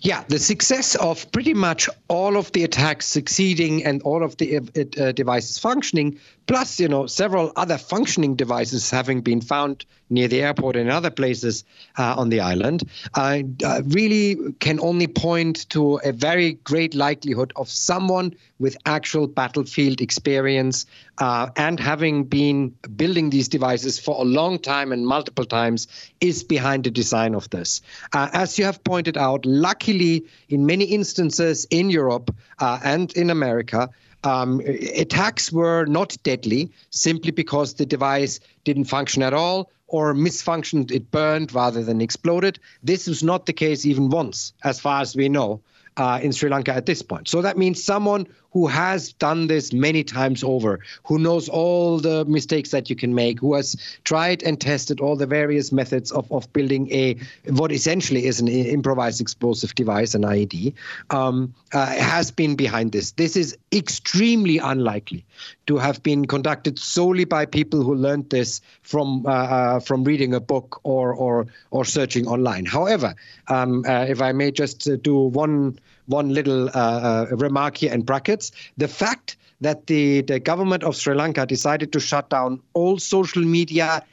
Yeah, 0.00 0.24
the 0.28 0.38
success 0.38 0.94
of 0.94 1.30
pretty 1.32 1.54
much 1.54 1.88
all 2.08 2.36
of 2.36 2.52
the 2.52 2.64
attacks 2.64 3.06
succeeding 3.06 3.84
and 3.84 4.02
all 4.02 4.22
of 4.22 4.36
the 4.36 4.58
uh, 4.58 4.60
uh, 5.02 5.12
devices 5.12 5.58
functioning, 5.58 6.20
plus 6.46 6.80
you 6.80 6.88
know 6.88 7.06
several 7.06 7.52
other 7.56 7.78
functioning 7.78 8.34
devices 8.34 8.90
having 8.90 9.20
been 9.20 9.40
found 9.40 9.84
near 10.10 10.28
the 10.28 10.42
airport 10.42 10.76
and 10.76 10.90
other 10.90 11.10
places 11.10 11.64
uh, 11.98 12.14
on 12.16 12.28
the 12.28 12.40
island, 12.40 12.88
uh, 13.14 13.42
really 13.86 14.36
can 14.60 14.78
only 14.80 15.06
point 15.06 15.68
to 15.70 15.96
a 16.04 16.12
very 16.12 16.52
great 16.64 16.94
likelihood 16.94 17.52
of 17.56 17.68
someone 17.68 18.34
with 18.58 18.76
actual 18.86 19.26
battlefield 19.26 20.00
experience 20.00 20.86
uh, 21.18 21.48
and 21.56 21.80
having 21.80 22.24
been 22.24 22.68
building 22.96 23.30
these 23.30 23.48
devices 23.48 23.98
for 23.98 24.20
a 24.20 24.24
long 24.24 24.58
time 24.58 24.92
and 24.92 25.06
multiple 25.06 25.44
times 25.44 25.88
is 26.20 26.44
behind 26.44 26.84
the 26.84 26.90
design 26.90 27.34
of 27.34 27.48
this. 27.50 27.80
Uh, 28.12 28.28
as 28.32 28.58
you 28.58 28.64
have 28.64 28.82
pointed 28.84 29.16
out, 29.16 29.44
luckily, 29.44 30.24
in 30.48 30.66
many 30.66 30.84
instances 30.84 31.66
in 31.70 31.90
Europe 31.90 32.34
uh, 32.58 32.78
and 32.84 33.12
in 33.14 33.30
America, 33.30 33.90
um, 34.24 34.60
attacks 34.60 35.52
were 35.52 35.84
not 35.86 36.16
deadly 36.22 36.72
simply 36.90 37.30
because 37.30 37.74
the 37.74 37.86
device 37.86 38.40
didn't 38.64 38.84
function 38.84 39.22
at 39.22 39.34
all 39.34 39.70
or 39.86 40.14
misfunctioned, 40.14 40.90
it 40.90 41.10
burned 41.10 41.54
rather 41.54 41.84
than 41.84 42.00
exploded. 42.00 42.58
This 42.82 43.06
was 43.06 43.22
not 43.22 43.46
the 43.46 43.52
case 43.52 43.86
even 43.86 44.08
once, 44.08 44.52
as 44.64 44.80
far 44.80 45.02
as 45.02 45.14
we 45.14 45.28
know 45.28 45.60
uh, 45.96 46.18
in 46.22 46.32
Sri 46.32 46.50
Lanka 46.50 46.74
at 46.74 46.86
this 46.86 47.02
point. 47.02 47.28
So 47.28 47.42
that 47.42 47.58
means 47.58 47.84
someone 47.84 48.26
who 48.54 48.68
has 48.68 49.12
done 49.14 49.48
this 49.48 49.72
many 49.72 50.04
times 50.04 50.44
over, 50.44 50.78
who 51.02 51.18
knows 51.18 51.48
all 51.48 51.98
the 51.98 52.24
mistakes 52.24 52.70
that 52.70 52.88
you 52.88 52.94
can 52.94 53.12
make, 53.12 53.40
who 53.40 53.52
has 53.54 53.76
tried 54.04 54.44
and 54.44 54.60
tested 54.60 55.00
all 55.00 55.16
the 55.16 55.26
various 55.26 55.72
methods 55.72 56.12
of, 56.12 56.30
of 56.30 56.50
building 56.52 56.90
a 56.92 57.16
what 57.50 57.72
essentially 57.72 58.26
is 58.26 58.38
an 58.38 58.46
improvised 58.46 59.20
explosive 59.20 59.74
device, 59.74 60.14
an 60.14 60.22
IED, 60.22 60.72
um, 61.10 61.52
uh, 61.72 61.84
has 61.86 62.30
been 62.30 62.54
behind 62.54 62.92
this. 62.92 63.10
This 63.10 63.36
is 63.36 63.58
extremely 63.72 64.58
unlikely 64.58 65.24
to 65.66 65.76
have 65.78 66.00
been 66.04 66.24
conducted 66.24 66.78
solely 66.78 67.24
by 67.24 67.46
people 67.46 67.82
who 67.82 67.96
learned 67.96 68.30
this 68.30 68.60
from 68.82 69.26
uh, 69.26 69.30
uh, 69.30 69.80
from 69.80 70.04
reading 70.04 70.32
a 70.32 70.40
book 70.40 70.80
or 70.84 71.12
or 71.12 71.46
or 71.72 71.84
searching 71.84 72.28
online. 72.28 72.66
However, 72.66 73.16
um, 73.48 73.84
uh, 73.84 74.06
if 74.08 74.22
I 74.22 74.30
may 74.30 74.52
just 74.52 74.88
uh, 74.88 74.94
do 74.94 75.18
one 75.18 75.80
one 76.06 76.32
little 76.32 76.68
uh, 76.68 76.72
uh, 76.72 77.26
remark 77.30 77.76
here 77.76 77.92
in 77.92 78.02
brackets. 78.02 78.52
The 78.76 78.88
fact 78.88 79.36
that 79.60 79.86
the, 79.86 80.22
the 80.22 80.40
government 80.40 80.82
of 80.82 80.96
Sri 80.96 81.14
Lanka 81.14 81.46
decided 81.46 81.92
to 81.92 82.00
shut 82.00 82.28
down 82.30 82.60
all 82.74 82.98
social 82.98 83.42
media 83.42 84.04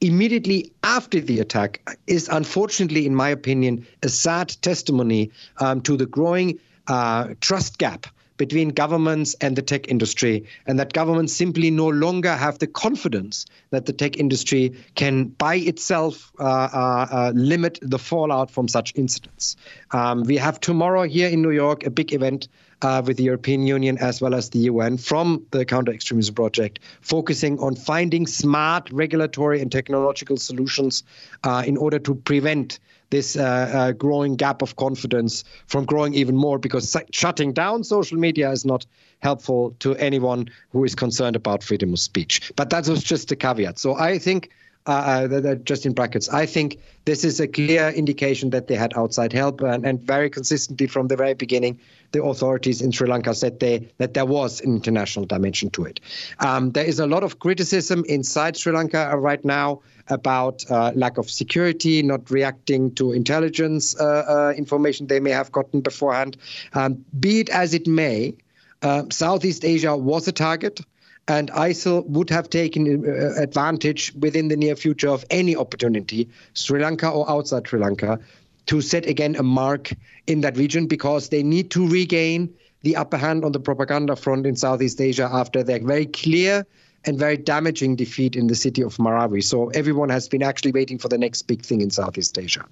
immediately 0.00 0.72
after 0.82 1.20
the 1.20 1.40
attack 1.40 1.80
is 2.06 2.28
unfortunately, 2.28 3.06
in 3.06 3.14
my 3.14 3.28
opinion, 3.28 3.86
a 4.02 4.08
sad 4.08 4.48
testimony 4.60 5.30
um, 5.58 5.80
to 5.82 5.96
the 5.96 6.06
growing 6.06 6.58
uh, 6.86 7.34
trust 7.40 7.78
gap 7.78 8.06
between 8.38 8.70
governments 8.70 9.34
and 9.40 9.56
the 9.56 9.62
tech 9.62 9.88
industry, 9.88 10.44
and 10.66 10.78
that 10.78 10.94
governments 10.94 11.34
simply 11.34 11.70
no 11.70 11.88
longer 11.88 12.34
have 12.34 12.58
the 12.58 12.66
confidence 12.66 13.44
that 13.70 13.84
the 13.84 13.92
tech 13.92 14.16
industry 14.16 14.74
can 14.94 15.24
by 15.24 15.56
itself 15.56 16.32
uh, 16.40 16.44
uh, 16.44 17.06
uh, 17.10 17.32
limit 17.34 17.78
the 17.82 17.98
fallout 17.98 18.50
from 18.50 18.68
such 18.68 18.94
incidents. 18.96 19.56
Um, 19.90 20.22
we 20.22 20.36
have 20.36 20.60
tomorrow 20.60 21.02
here 21.02 21.28
in 21.28 21.42
New 21.42 21.50
York 21.50 21.84
a 21.84 21.90
big 21.90 22.14
event 22.14 22.48
uh, 22.82 23.02
with 23.04 23.16
the 23.16 23.24
European 23.24 23.66
Union 23.66 23.98
as 23.98 24.20
well 24.20 24.34
as 24.34 24.50
the 24.50 24.60
UN 24.60 24.96
from 24.96 25.44
the 25.50 25.64
Counter 25.64 25.92
Extremism 25.92 26.34
Project, 26.34 26.78
focusing 27.00 27.58
on 27.58 27.74
finding 27.74 28.26
smart 28.26 28.90
regulatory 28.92 29.60
and 29.60 29.70
technological 29.70 30.36
solutions 30.36 31.02
uh, 31.44 31.62
in 31.66 31.76
order 31.76 31.98
to 31.98 32.14
prevent 32.14 32.78
this 33.10 33.36
uh, 33.36 33.42
uh, 33.42 33.92
growing 33.92 34.36
gap 34.36 34.62
of 34.62 34.76
confidence 34.76 35.44
from 35.66 35.84
growing 35.84 36.14
even 36.14 36.36
more 36.36 36.58
because 36.58 36.96
shutting 37.12 37.52
down 37.52 37.84
social 37.84 38.18
media 38.18 38.50
is 38.50 38.64
not 38.64 38.86
helpful 39.20 39.74
to 39.80 39.94
anyone 39.96 40.48
who 40.70 40.84
is 40.84 40.94
concerned 40.94 41.36
about 41.36 41.62
freedom 41.62 41.92
of 41.92 41.98
speech. 41.98 42.52
But 42.56 42.70
that 42.70 42.86
was 42.88 43.02
just 43.02 43.32
a 43.32 43.36
caveat. 43.36 43.78
So 43.78 43.94
I 43.94 44.18
think. 44.18 44.50
Uh, 44.88 45.28
uh 45.30 45.54
just 45.56 45.84
in 45.84 45.92
brackets. 45.92 46.30
I 46.30 46.46
think 46.46 46.78
this 47.04 47.22
is 47.22 47.40
a 47.40 47.46
clear 47.46 47.90
indication 47.90 48.50
that 48.50 48.68
they 48.68 48.74
had 48.74 48.96
outside 48.96 49.34
help, 49.34 49.60
and, 49.60 49.84
and 49.84 50.00
very 50.00 50.30
consistently 50.30 50.86
from 50.86 51.08
the 51.08 51.16
very 51.16 51.34
beginning, 51.34 51.78
the 52.12 52.22
authorities 52.22 52.80
in 52.80 52.90
Sri 52.90 53.06
Lanka 53.06 53.34
said 53.34 53.60
they 53.60 53.90
that 53.98 54.14
there 54.14 54.24
was 54.24 54.62
an 54.62 54.74
international 54.74 55.26
dimension 55.26 55.68
to 55.70 55.84
it. 55.84 56.00
Um, 56.40 56.72
there 56.72 56.86
is 56.86 56.98
a 56.98 57.06
lot 57.06 57.22
of 57.22 57.38
criticism 57.38 58.02
inside 58.08 58.56
Sri 58.56 58.72
Lanka 58.72 59.14
right 59.18 59.44
now 59.44 59.82
about 60.08 60.64
uh, 60.70 60.92
lack 60.94 61.18
of 61.18 61.30
security, 61.30 62.02
not 62.02 62.30
reacting 62.30 62.94
to 62.94 63.12
intelligence 63.12 63.94
uh, 64.00 64.04
uh, 64.04 64.54
information 64.56 65.06
they 65.06 65.20
may 65.20 65.32
have 65.32 65.52
gotten 65.52 65.82
beforehand. 65.82 66.36
Um, 66.72 67.04
be 67.20 67.40
it 67.40 67.50
as 67.50 67.74
it 67.74 67.86
may, 67.86 68.34
uh, 68.82 69.04
Southeast 69.10 69.64
Asia 69.64 69.96
was 69.96 70.28
a 70.28 70.32
target. 70.32 70.80
And 71.28 71.50
ISIL 71.50 72.06
would 72.06 72.30
have 72.30 72.48
taken 72.48 73.04
uh, 73.06 73.40
advantage 73.40 74.12
within 74.18 74.48
the 74.48 74.56
near 74.56 74.74
future 74.74 75.10
of 75.10 75.24
any 75.30 75.54
opportunity, 75.54 76.28
Sri 76.54 76.80
Lanka 76.80 77.08
or 77.08 77.30
outside 77.30 77.68
Sri 77.68 77.78
Lanka, 77.78 78.18
to 78.66 78.80
set 78.80 79.06
again 79.06 79.36
a 79.36 79.42
mark 79.42 79.92
in 80.26 80.40
that 80.40 80.56
region 80.56 80.86
because 80.86 81.28
they 81.28 81.42
need 81.42 81.70
to 81.70 81.86
regain 81.86 82.52
the 82.82 82.96
upper 82.96 83.16
hand 83.16 83.44
on 83.44 83.52
the 83.52 83.60
propaganda 83.60 84.16
front 84.16 84.46
in 84.46 84.56
Southeast 84.56 85.00
Asia 85.00 85.28
after 85.30 85.62
their 85.62 85.80
very 85.80 86.06
clear 86.06 86.66
and 87.04 87.18
very 87.18 87.36
damaging 87.36 87.96
defeat 87.96 88.36
in 88.36 88.46
the 88.46 88.54
city 88.54 88.82
of 88.82 88.96
Marawi. 88.96 89.42
So 89.42 89.68
everyone 89.68 90.08
has 90.08 90.28
been 90.28 90.42
actually 90.42 90.72
waiting 90.72 90.98
for 90.98 91.08
the 91.08 91.18
next 91.18 91.42
big 91.42 91.62
thing 91.62 91.80
in 91.80 91.90
Southeast 91.90 92.38
Asia. 92.38 92.64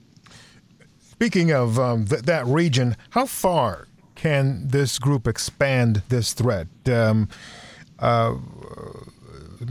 Speaking 0.99 1.53
of 1.53 1.79
um, 1.79 2.05
th- 2.07 2.23
that 2.23 2.47
region, 2.47 2.97
how 3.11 3.27
far 3.27 3.89
can 4.15 4.69
this 4.69 4.99
group 4.99 5.27
expand 5.27 6.03
this 6.09 6.33
threat? 6.33 6.69
Um, 6.87 7.29
uh, 7.99 8.35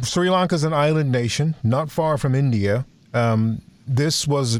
Sri 0.04 0.30
Lanka 0.30 0.56
is 0.56 0.64
an 0.64 0.74
island 0.74 1.12
nation, 1.12 1.56
not 1.64 1.92
far 1.92 2.18
from 2.18 2.36
India. 2.36 2.86
Um, 3.14 3.62
this 3.88 4.28
was, 4.28 4.60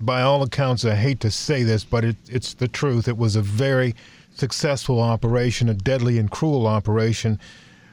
by 0.00 0.22
all 0.22 0.42
accounts, 0.42 0.84
I 0.84 0.94
hate 0.94 1.20
to 1.20 1.30
say 1.30 1.62
this, 1.62 1.84
but 1.84 2.04
it, 2.04 2.16
it's 2.28 2.54
the 2.54 2.68
truth. 2.68 3.08
It 3.08 3.16
was 3.16 3.36
a 3.36 3.42
very 3.42 3.94
successful 4.34 5.00
operation, 5.00 5.68
a 5.68 5.74
deadly 5.74 6.18
and 6.18 6.30
cruel 6.30 6.66
operation. 6.66 7.38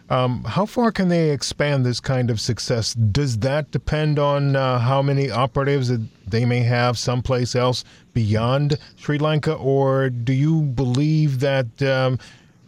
Um, 0.10 0.46
how 0.46 0.66
far 0.66 0.92
can 0.92 1.10
they 1.10 1.32
expand 1.32 1.86
this 1.86 2.00
kind 2.00 2.30
of 2.30 2.40
success? 2.40 2.94
Does 2.94 3.40
that 3.40 3.72
depend 3.72 4.20
on 4.20 4.56
uh, 4.56 4.80
how 4.80 5.02
many 5.02 5.30
operatives 5.30 5.92
they 6.26 6.46
may 6.46 6.62
have 6.62 6.98
someplace 6.98 7.56
else 7.56 7.84
beyond 8.14 8.78
Sri 8.96 9.18
Lanka, 9.18 9.54
or 9.54 10.10
do 10.10 10.32
you 10.32 10.62
believe 10.62 11.42
that 11.42 11.82
um, 11.82 12.20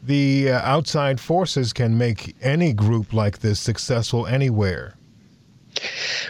the 0.04 0.52
uh, 0.52 0.60
outside 0.60 1.20
forces 1.20 1.74
can 1.74 1.98
make 1.98 2.36
any 2.42 2.74
group 2.74 3.14
like 3.14 3.40
this 3.40 3.60
successful 3.60 4.26
anywhere? 4.28 4.96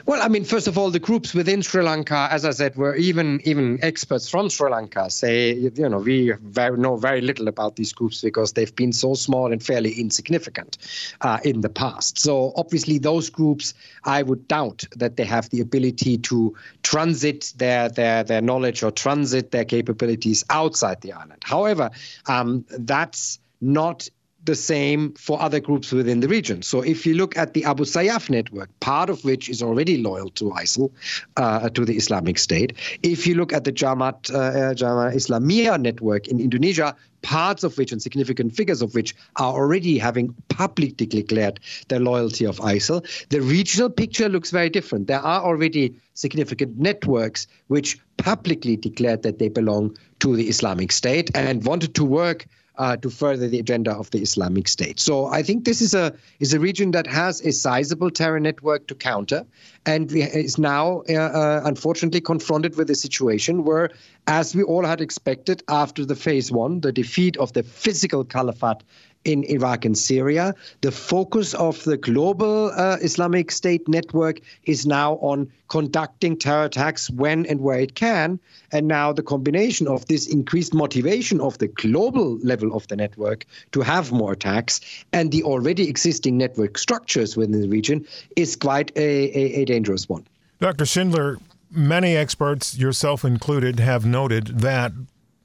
Well, 0.05 0.21
I 0.21 0.27
mean, 0.27 0.43
first 0.43 0.67
of 0.67 0.77
all, 0.77 0.91
the 0.91 0.99
groups 0.99 1.33
within 1.33 1.61
Sri 1.61 1.83
Lanka, 1.83 2.27
as 2.31 2.45
I 2.45 2.51
said, 2.51 2.75
were 2.75 2.95
even 2.95 3.41
even 3.43 3.79
experts 3.81 4.29
from 4.29 4.49
Sri 4.49 4.69
Lanka 4.69 5.09
say, 5.09 5.53
you 5.53 5.89
know, 5.89 5.97
we 5.97 6.33
very, 6.41 6.77
know 6.77 6.95
very 6.97 7.21
little 7.21 7.47
about 7.47 7.75
these 7.75 7.93
groups 7.93 8.21
because 8.21 8.53
they've 8.53 8.75
been 8.75 8.93
so 8.93 9.13
small 9.13 9.51
and 9.51 9.63
fairly 9.63 9.91
insignificant 9.93 10.77
uh, 11.21 11.39
in 11.43 11.61
the 11.61 11.69
past. 11.69 12.19
So 12.19 12.53
obviously, 12.55 12.97
those 12.97 13.29
groups, 13.29 13.73
I 14.03 14.23
would 14.23 14.47
doubt 14.47 14.83
that 14.95 15.17
they 15.17 15.25
have 15.25 15.49
the 15.49 15.61
ability 15.61 16.17
to 16.19 16.55
transit 16.83 17.53
their 17.57 17.89
their 17.89 18.23
their 18.23 18.41
knowledge 18.41 18.83
or 18.83 18.91
transit 18.91 19.51
their 19.51 19.65
capabilities 19.65 20.43
outside 20.49 21.01
the 21.01 21.13
island. 21.13 21.43
However, 21.43 21.89
um, 22.27 22.65
that's 22.69 23.39
not 23.61 24.09
the 24.45 24.55
same 24.55 25.13
for 25.13 25.41
other 25.41 25.59
groups 25.59 25.91
within 25.91 26.21
the 26.21 26.27
region. 26.27 26.61
So 26.61 26.81
if 26.81 27.05
you 27.05 27.13
look 27.13 27.37
at 27.37 27.53
the 27.53 27.65
Abu 27.65 27.83
Sayyaf 27.83 28.29
network, 28.29 28.69
part 28.79 29.09
of 29.09 29.23
which 29.23 29.49
is 29.49 29.61
already 29.61 29.97
loyal 30.01 30.29
to 30.31 30.45
ISIL, 30.51 30.91
uh, 31.37 31.69
to 31.69 31.85
the 31.85 31.97
Islamic 31.97 32.37
State. 32.39 32.73
If 33.03 33.27
you 33.27 33.35
look 33.35 33.51
at 33.51 33.65
the 33.65 33.71
Jamaat, 33.71 34.33
uh, 34.33 34.73
Jamaat 34.73 35.13
Islamiyah 35.13 35.81
network 35.81 36.27
in 36.27 36.39
Indonesia, 36.39 36.95
parts 37.21 37.63
of 37.63 37.77
which 37.77 37.91
and 37.91 38.01
significant 38.01 38.55
figures 38.55 38.81
of 38.81 38.95
which 38.95 39.13
are 39.35 39.53
already 39.53 39.97
having 39.97 40.33
publicly 40.47 41.09
declared 41.09 41.59
their 41.89 41.99
loyalty 41.99 42.45
of 42.45 42.57
ISIL, 42.59 43.05
the 43.29 43.41
regional 43.41 43.89
picture 43.89 44.29
looks 44.29 44.51
very 44.51 44.69
different. 44.69 45.07
There 45.07 45.19
are 45.19 45.43
already 45.43 45.99
significant 46.13 46.77
networks 46.77 47.45
which 47.67 47.99
publicly 48.17 48.77
declared 48.77 49.23
that 49.23 49.39
they 49.39 49.49
belong 49.49 49.97
to 50.19 50.35
the 50.35 50.47
Islamic 50.47 50.91
State 50.91 51.29
and 51.35 51.65
wanted 51.65 51.93
to 51.95 52.05
work 52.05 52.45
uh, 52.79 52.95
to 52.98 53.09
further 53.09 53.48
the 53.48 53.59
agenda 53.59 53.91
of 53.91 54.09
the 54.12 54.19
Islamic 54.19 54.67
State. 54.67 55.00
So 55.00 55.27
I 55.27 55.43
think 55.43 55.65
this 55.65 55.81
is 55.81 55.93
a 55.93 56.15
is 56.39 56.53
a 56.53 56.59
region 56.59 56.91
that 56.91 57.05
has 57.07 57.41
a 57.41 57.51
sizable 57.51 58.09
terror 58.09 58.39
network 58.39 58.88
to 58.88 58.95
counter, 58.95 59.45
and 59.86 60.12
is 60.12 60.57
now 60.57 61.03
uh, 61.09 61.13
uh, 61.13 61.62
unfortunately 61.65 62.21
confronted 62.21 62.77
with 62.77 62.89
a 62.89 62.95
situation 62.95 63.65
where, 63.65 63.89
as 64.27 64.55
we 64.55 64.63
all 64.63 64.86
had 64.86 65.01
expected 65.01 65.62
after 65.67 66.05
the 66.05 66.15
phase 66.15 66.51
one, 66.51 66.79
the 66.79 66.91
defeat 66.91 67.38
of 67.38 67.53
the 67.53 67.63
physical 67.63 68.24
caliphate 68.24 68.83
in 69.25 69.43
Iraq 69.45 69.85
and 69.85 69.97
Syria. 69.97 70.55
The 70.81 70.91
focus 70.91 71.53
of 71.53 71.83
the 71.83 71.97
global 71.97 72.71
uh, 72.75 72.97
Islamic 73.01 73.51
State 73.51 73.88
network 73.88 74.39
is 74.63 74.85
now 74.85 75.13
on 75.15 75.51
conducting 75.67 76.38
terror 76.38 76.65
attacks 76.65 77.09
when 77.09 77.45
and 77.45 77.61
where 77.61 77.79
it 77.79 77.95
can. 77.95 78.39
And 78.71 78.88
now 78.88 79.11
the 79.11 79.21
combination 79.21 79.88
of 79.88 80.05
this 80.07 80.27
increased 80.27 80.73
motivation 80.73 81.41
of 81.41 81.57
the 81.57 81.67
global 81.67 82.38
level 82.39 82.75
of 82.75 82.88
the 82.88 82.95
network 82.95 83.45
to 83.73 83.81
have 83.81 84.11
more 84.11 84.33
attacks 84.33 84.79
and 85.11 85.31
the 85.31 85.43
already 85.43 85.89
existing 85.89 86.38
network 86.38 86.77
structures 86.77 87.35
within 87.35 87.61
the 87.61 87.67
region 87.67 88.05
is 88.35 88.55
quite 88.55 88.91
a, 88.95 89.01
a, 89.01 89.61
a 89.61 89.65
dangerous 89.65 90.07
one. 90.07 90.25
Dr. 90.59 90.85
Schindler, 90.85 91.38
many 91.71 92.15
experts, 92.15 92.77
yourself 92.77 93.23
included, 93.23 93.79
have 93.79 94.05
noted 94.05 94.59
that 94.59 94.91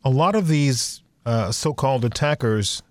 a 0.04 0.10
lot 0.10 0.34
of 0.34 0.48
these 0.48 1.02
uh, 1.26 1.50
so 1.50 1.72
called 1.72 2.04
attackers 2.04 2.82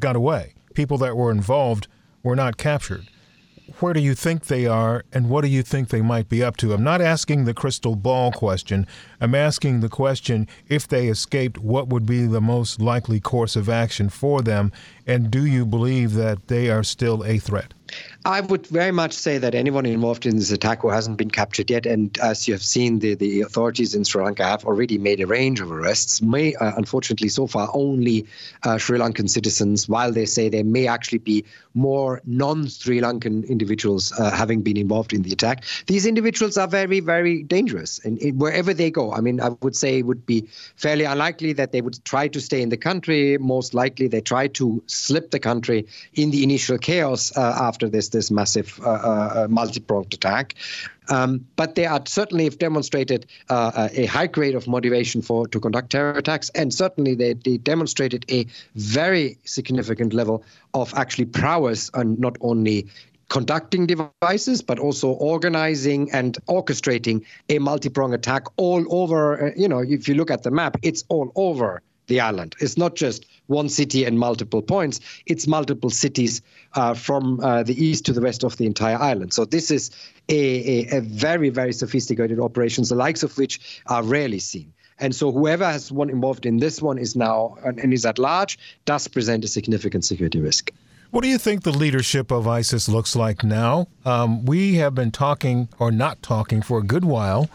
got 0.00 0.16
away. 0.16 0.54
People 0.74 0.98
that 0.98 1.16
were 1.16 1.30
involved 1.30 1.88
were 2.22 2.36
not 2.36 2.56
captured. 2.56 3.06
Where 3.78 3.92
do 3.92 4.00
you 4.00 4.14
think 4.16 4.46
they 4.46 4.66
are, 4.66 5.04
and 5.12 5.30
what 5.30 5.42
do 5.42 5.48
you 5.48 5.62
think 5.62 5.88
they 5.88 6.02
might 6.02 6.28
be 6.28 6.42
up 6.42 6.56
to? 6.56 6.72
I'm 6.72 6.82
not 6.82 7.00
asking 7.00 7.44
the 7.44 7.54
crystal 7.54 7.94
ball 7.94 8.32
question. 8.32 8.84
I'm 9.20 9.34
asking 9.34 9.78
the 9.78 9.88
question 9.88 10.48
if 10.68 10.88
they 10.88 11.06
escaped, 11.06 11.58
what 11.58 11.88
would 11.88 12.04
be 12.04 12.26
the 12.26 12.40
most 12.40 12.80
likely 12.80 13.20
course 13.20 13.54
of 13.54 13.68
action 13.68 14.08
for 14.08 14.42
them? 14.42 14.72
And 15.10 15.28
do 15.28 15.44
you 15.44 15.66
believe 15.66 16.14
that 16.14 16.46
they 16.46 16.70
are 16.70 16.84
still 16.84 17.24
a 17.24 17.38
threat? 17.38 17.74
I 18.24 18.40
would 18.42 18.66
very 18.66 18.92
much 18.92 19.14
say 19.14 19.38
that 19.38 19.54
anyone 19.54 19.86
involved 19.86 20.26
in 20.26 20.36
this 20.36 20.50
attack 20.52 20.82
who 20.82 20.90
hasn't 20.90 21.16
been 21.16 21.30
captured 21.30 21.70
yet, 21.70 21.86
and 21.86 22.16
as 22.18 22.46
you 22.46 22.54
have 22.54 22.62
seen, 22.62 22.98
the, 22.98 23.14
the 23.14 23.40
authorities 23.40 23.94
in 23.94 24.04
Sri 24.04 24.22
Lanka 24.22 24.44
have 24.44 24.64
already 24.64 24.98
made 24.98 25.20
a 25.20 25.26
range 25.26 25.60
of 25.60 25.72
arrests. 25.72 26.20
May 26.20 26.54
uh, 26.56 26.72
unfortunately 26.76 27.28
so 27.28 27.46
far 27.46 27.70
only 27.72 28.26
uh, 28.62 28.78
Sri 28.78 28.98
Lankan 28.98 29.28
citizens, 29.28 29.88
while 29.88 30.12
they 30.12 30.26
say 30.26 30.48
there 30.48 30.64
may 30.64 30.86
actually 30.86 31.18
be 31.18 31.44
more 31.74 32.20
non-Sri 32.26 33.00
Lankan 33.00 33.48
individuals 33.48 34.12
uh, 34.18 34.30
having 34.30 34.60
been 34.60 34.76
involved 34.76 35.12
in 35.12 35.22
the 35.22 35.32
attack. 35.32 35.64
These 35.86 36.04
individuals 36.06 36.58
are 36.58 36.68
very, 36.68 37.00
very 37.00 37.42
dangerous, 37.42 37.98
and 38.04 38.20
wherever 38.38 38.74
they 38.74 38.90
go, 38.90 39.12
I 39.14 39.20
mean, 39.20 39.40
I 39.40 39.48
would 39.62 39.74
say 39.74 39.98
it 39.98 40.06
would 40.06 40.26
be 40.26 40.46
fairly 40.76 41.04
unlikely 41.04 41.54
that 41.54 41.72
they 41.72 41.80
would 41.80 42.04
try 42.04 42.28
to 42.28 42.40
stay 42.40 42.60
in 42.60 42.68
the 42.68 42.76
country. 42.76 43.38
Most 43.38 43.72
likely, 43.72 44.08
they 44.08 44.20
try 44.20 44.46
to 44.48 44.82
slip 45.00 45.30
the 45.30 45.38
country 45.38 45.86
in 46.14 46.30
the 46.30 46.42
initial 46.42 46.78
chaos 46.78 47.36
uh, 47.36 47.40
after 47.60 47.88
this 47.88 48.08
this 48.10 48.30
massive 48.30 48.78
uh, 48.84 48.90
uh, 48.90 49.46
multi-pronged 49.50 50.12
attack. 50.14 50.54
Um, 51.08 51.44
but 51.56 51.74
they 51.74 51.86
are 51.86 52.00
certainly 52.06 52.44
have 52.44 52.58
demonstrated 52.58 53.26
uh, 53.48 53.88
a 53.92 54.06
high 54.06 54.28
grade 54.28 54.54
of 54.54 54.68
motivation 54.68 55.22
for 55.22 55.48
to 55.48 55.58
conduct 55.58 55.90
terror 55.90 56.12
attacks, 56.12 56.50
and 56.50 56.72
certainly 56.72 57.14
they, 57.16 57.32
they 57.32 57.56
demonstrated 57.56 58.24
a 58.30 58.46
very 58.76 59.36
significant 59.44 60.12
level 60.12 60.44
of 60.72 60.94
actually 60.94 61.24
prowess 61.24 61.90
and 61.94 62.18
not 62.20 62.36
only 62.40 62.86
conducting 63.28 63.86
devices, 63.86 64.60
but 64.62 64.78
also 64.78 65.08
organizing 65.08 66.10
and 66.12 66.38
orchestrating 66.48 67.24
a 67.48 67.58
multi-pronged 67.58 68.14
attack 68.14 68.44
all 68.56 68.84
over. 68.90 69.52
You 69.56 69.68
know, 69.68 69.80
if 69.80 70.08
you 70.08 70.14
look 70.14 70.30
at 70.30 70.42
the 70.42 70.50
map, 70.50 70.76
it's 70.82 71.04
all 71.08 71.32
over 71.34 71.82
the 72.10 72.20
island. 72.20 72.54
It's 72.60 72.76
not 72.76 72.94
just 72.94 73.24
one 73.46 73.70
city 73.70 74.04
and 74.04 74.18
multiple 74.18 74.60
points, 74.60 75.00
it's 75.24 75.46
multiple 75.46 75.90
cities 75.90 76.42
uh, 76.74 76.92
from 76.92 77.40
uh, 77.40 77.62
the 77.62 77.82
east 77.82 78.04
to 78.06 78.12
the 78.12 78.20
west 78.20 78.44
of 78.44 78.58
the 78.58 78.66
entire 78.66 78.98
island. 78.98 79.32
So 79.32 79.46
this 79.46 79.70
is 79.70 79.90
a, 80.28 80.92
a, 80.94 80.98
a 80.98 81.00
very, 81.00 81.48
very 81.48 81.72
sophisticated 81.72 82.38
operations, 82.38 82.90
the 82.90 82.94
likes 82.94 83.22
of 83.22 83.36
which 83.38 83.82
are 83.86 84.02
rarely 84.02 84.38
seen. 84.38 84.72
And 84.98 85.14
so 85.14 85.32
whoever 85.32 85.64
has 85.64 85.90
one 85.90 86.10
involved 86.10 86.44
in 86.44 86.58
this 86.58 86.82
one 86.82 86.98
is 86.98 87.16
now 87.16 87.56
and 87.64 87.92
is 87.92 88.04
at 88.04 88.18
large 88.18 88.58
does 88.84 89.08
present 89.08 89.44
a 89.44 89.48
significant 89.48 90.04
security 90.04 90.40
risk. 90.40 90.70
What 91.10 91.22
do 91.22 91.28
you 91.28 91.38
think 91.38 91.62
the 91.62 91.72
leadership 91.72 92.30
of 92.30 92.46
ISIS 92.46 92.88
looks 92.88 93.16
like 93.16 93.42
now? 93.42 93.88
Um, 94.04 94.44
we 94.44 94.74
have 94.74 94.94
been 94.94 95.10
talking 95.10 95.68
or 95.78 95.90
not 95.90 96.22
talking 96.22 96.62
for 96.62 96.78
a 96.78 96.84
good 96.84 97.04
while 97.04 97.50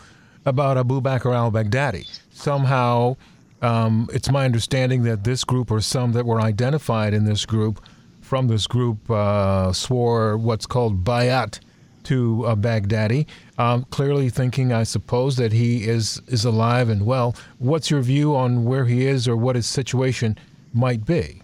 about 0.46 0.78
Abu 0.78 1.00
Bakr 1.02 1.34
al 1.34 1.52
Baghdadi. 1.52 2.06
Somehow 2.32 3.16
um, 3.62 4.10
it's 4.14 4.30
my 4.30 4.46
understanding 4.46 5.04
that 5.04 5.24
this 5.24 5.44
group, 5.44 5.72
or 5.72 5.82
some 5.82 6.14
that 6.14 6.26
were 6.26 6.42
identified 6.42 7.14
in 7.14 7.26
this 7.26 7.46
group, 7.46 7.84
from 8.22 8.48
this 8.48 8.68
group, 8.68 9.10
uh, 9.10 9.72
swore 9.72 10.38
what's 10.38 10.66
called 10.66 11.04
bayat 11.04 11.60
to 12.06 12.46
uh, 12.46 12.56
Baghdadi, 12.56 13.26
um, 13.58 13.86
clearly 13.90 14.30
thinking, 14.30 14.72
I 14.72 14.84
suppose, 14.84 15.38
that 15.38 15.52
he 15.52 15.88
is 15.88 16.22
is 16.28 16.46
alive 16.46 16.90
and 16.90 17.06
well. 17.06 17.36
What's 17.60 17.90
your 17.90 18.02
view 18.02 18.36
on 18.36 18.66
where 18.66 18.86
he 18.86 19.06
is, 19.06 19.28
or 19.28 19.36
what 19.36 19.56
his 19.56 19.66
situation 19.66 20.38
might 20.74 21.06
be? 21.06 21.42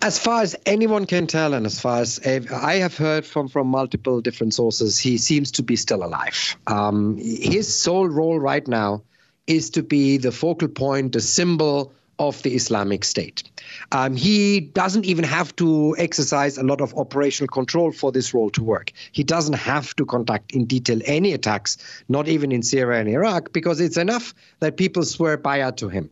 As 0.00 0.16
far 0.16 0.42
as 0.42 0.54
anyone 0.64 1.06
can 1.06 1.26
tell, 1.26 1.54
and 1.54 1.66
as 1.66 1.80
far 1.80 2.00
as 2.00 2.20
I 2.24 2.74
have 2.74 2.96
heard 2.96 3.26
from, 3.26 3.48
from 3.48 3.66
multiple 3.66 4.20
different 4.20 4.54
sources, 4.54 4.96
he 4.96 5.18
seems 5.18 5.50
to 5.52 5.62
be 5.62 5.74
still 5.74 6.04
alive. 6.04 6.56
Um, 6.68 7.16
his 7.16 7.74
sole 7.74 8.08
role 8.08 8.38
right 8.38 8.66
now 8.68 9.02
is 9.48 9.70
to 9.70 9.82
be 9.82 10.16
the 10.16 10.30
focal 10.30 10.68
point, 10.68 11.12
the 11.12 11.20
symbol 11.20 11.92
of 12.18 12.42
the 12.42 12.54
Islamic 12.54 13.04
State. 13.04 13.44
Um, 13.92 14.16
he 14.16 14.60
doesn't 14.60 15.04
even 15.04 15.24
have 15.24 15.54
to 15.56 15.94
exercise 15.98 16.58
a 16.58 16.64
lot 16.64 16.80
of 16.80 16.92
operational 16.94 17.48
control 17.48 17.92
for 17.92 18.10
this 18.10 18.34
role 18.34 18.50
to 18.50 18.62
work. 18.62 18.92
He 19.12 19.22
doesn't 19.22 19.54
have 19.54 19.94
to 19.96 20.04
conduct 20.04 20.52
in 20.52 20.64
detail 20.64 21.00
any 21.04 21.32
attacks, 21.32 21.78
not 22.08 22.28
even 22.28 22.50
in 22.50 22.62
Syria 22.62 23.00
and 23.00 23.08
Iraq, 23.08 23.52
because 23.52 23.80
it's 23.80 23.96
enough 23.96 24.34
that 24.60 24.76
people 24.76 25.04
swear 25.04 25.38
bayat 25.38 25.76
to 25.76 25.88
him. 25.88 26.10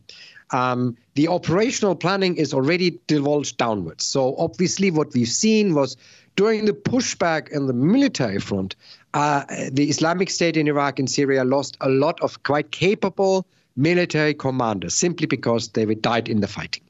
Um, 0.51 0.95
the 1.15 1.27
operational 1.27 1.95
planning 1.95 2.37
is 2.37 2.53
already 2.53 2.99
divulged 3.07 3.57
downwards. 3.57 4.05
So 4.05 4.35
obviously, 4.37 4.91
what 4.91 5.13
we've 5.13 5.27
seen 5.27 5.75
was 5.75 5.97
during 6.37 6.65
the 6.65 6.71
pushback 6.71 7.49
in 7.49 7.67
the 7.67 7.73
military 7.73 8.39
front, 8.39 8.75
uh, 9.13 9.43
the 9.71 9.89
Islamic 9.89 10.29
State 10.29 10.55
in 10.55 10.67
Iraq 10.67 10.99
and 10.99 11.09
Syria 11.09 11.43
lost 11.43 11.75
a 11.81 11.89
lot 11.89 12.21
of 12.21 12.41
quite 12.43 12.71
capable 12.71 13.45
military 13.75 14.33
commanders 14.33 14.93
simply 14.93 15.27
because 15.27 15.69
they 15.69 15.85
died 15.85 16.27
in 16.27 16.39
the 16.41 16.47
fighting. 16.47 16.81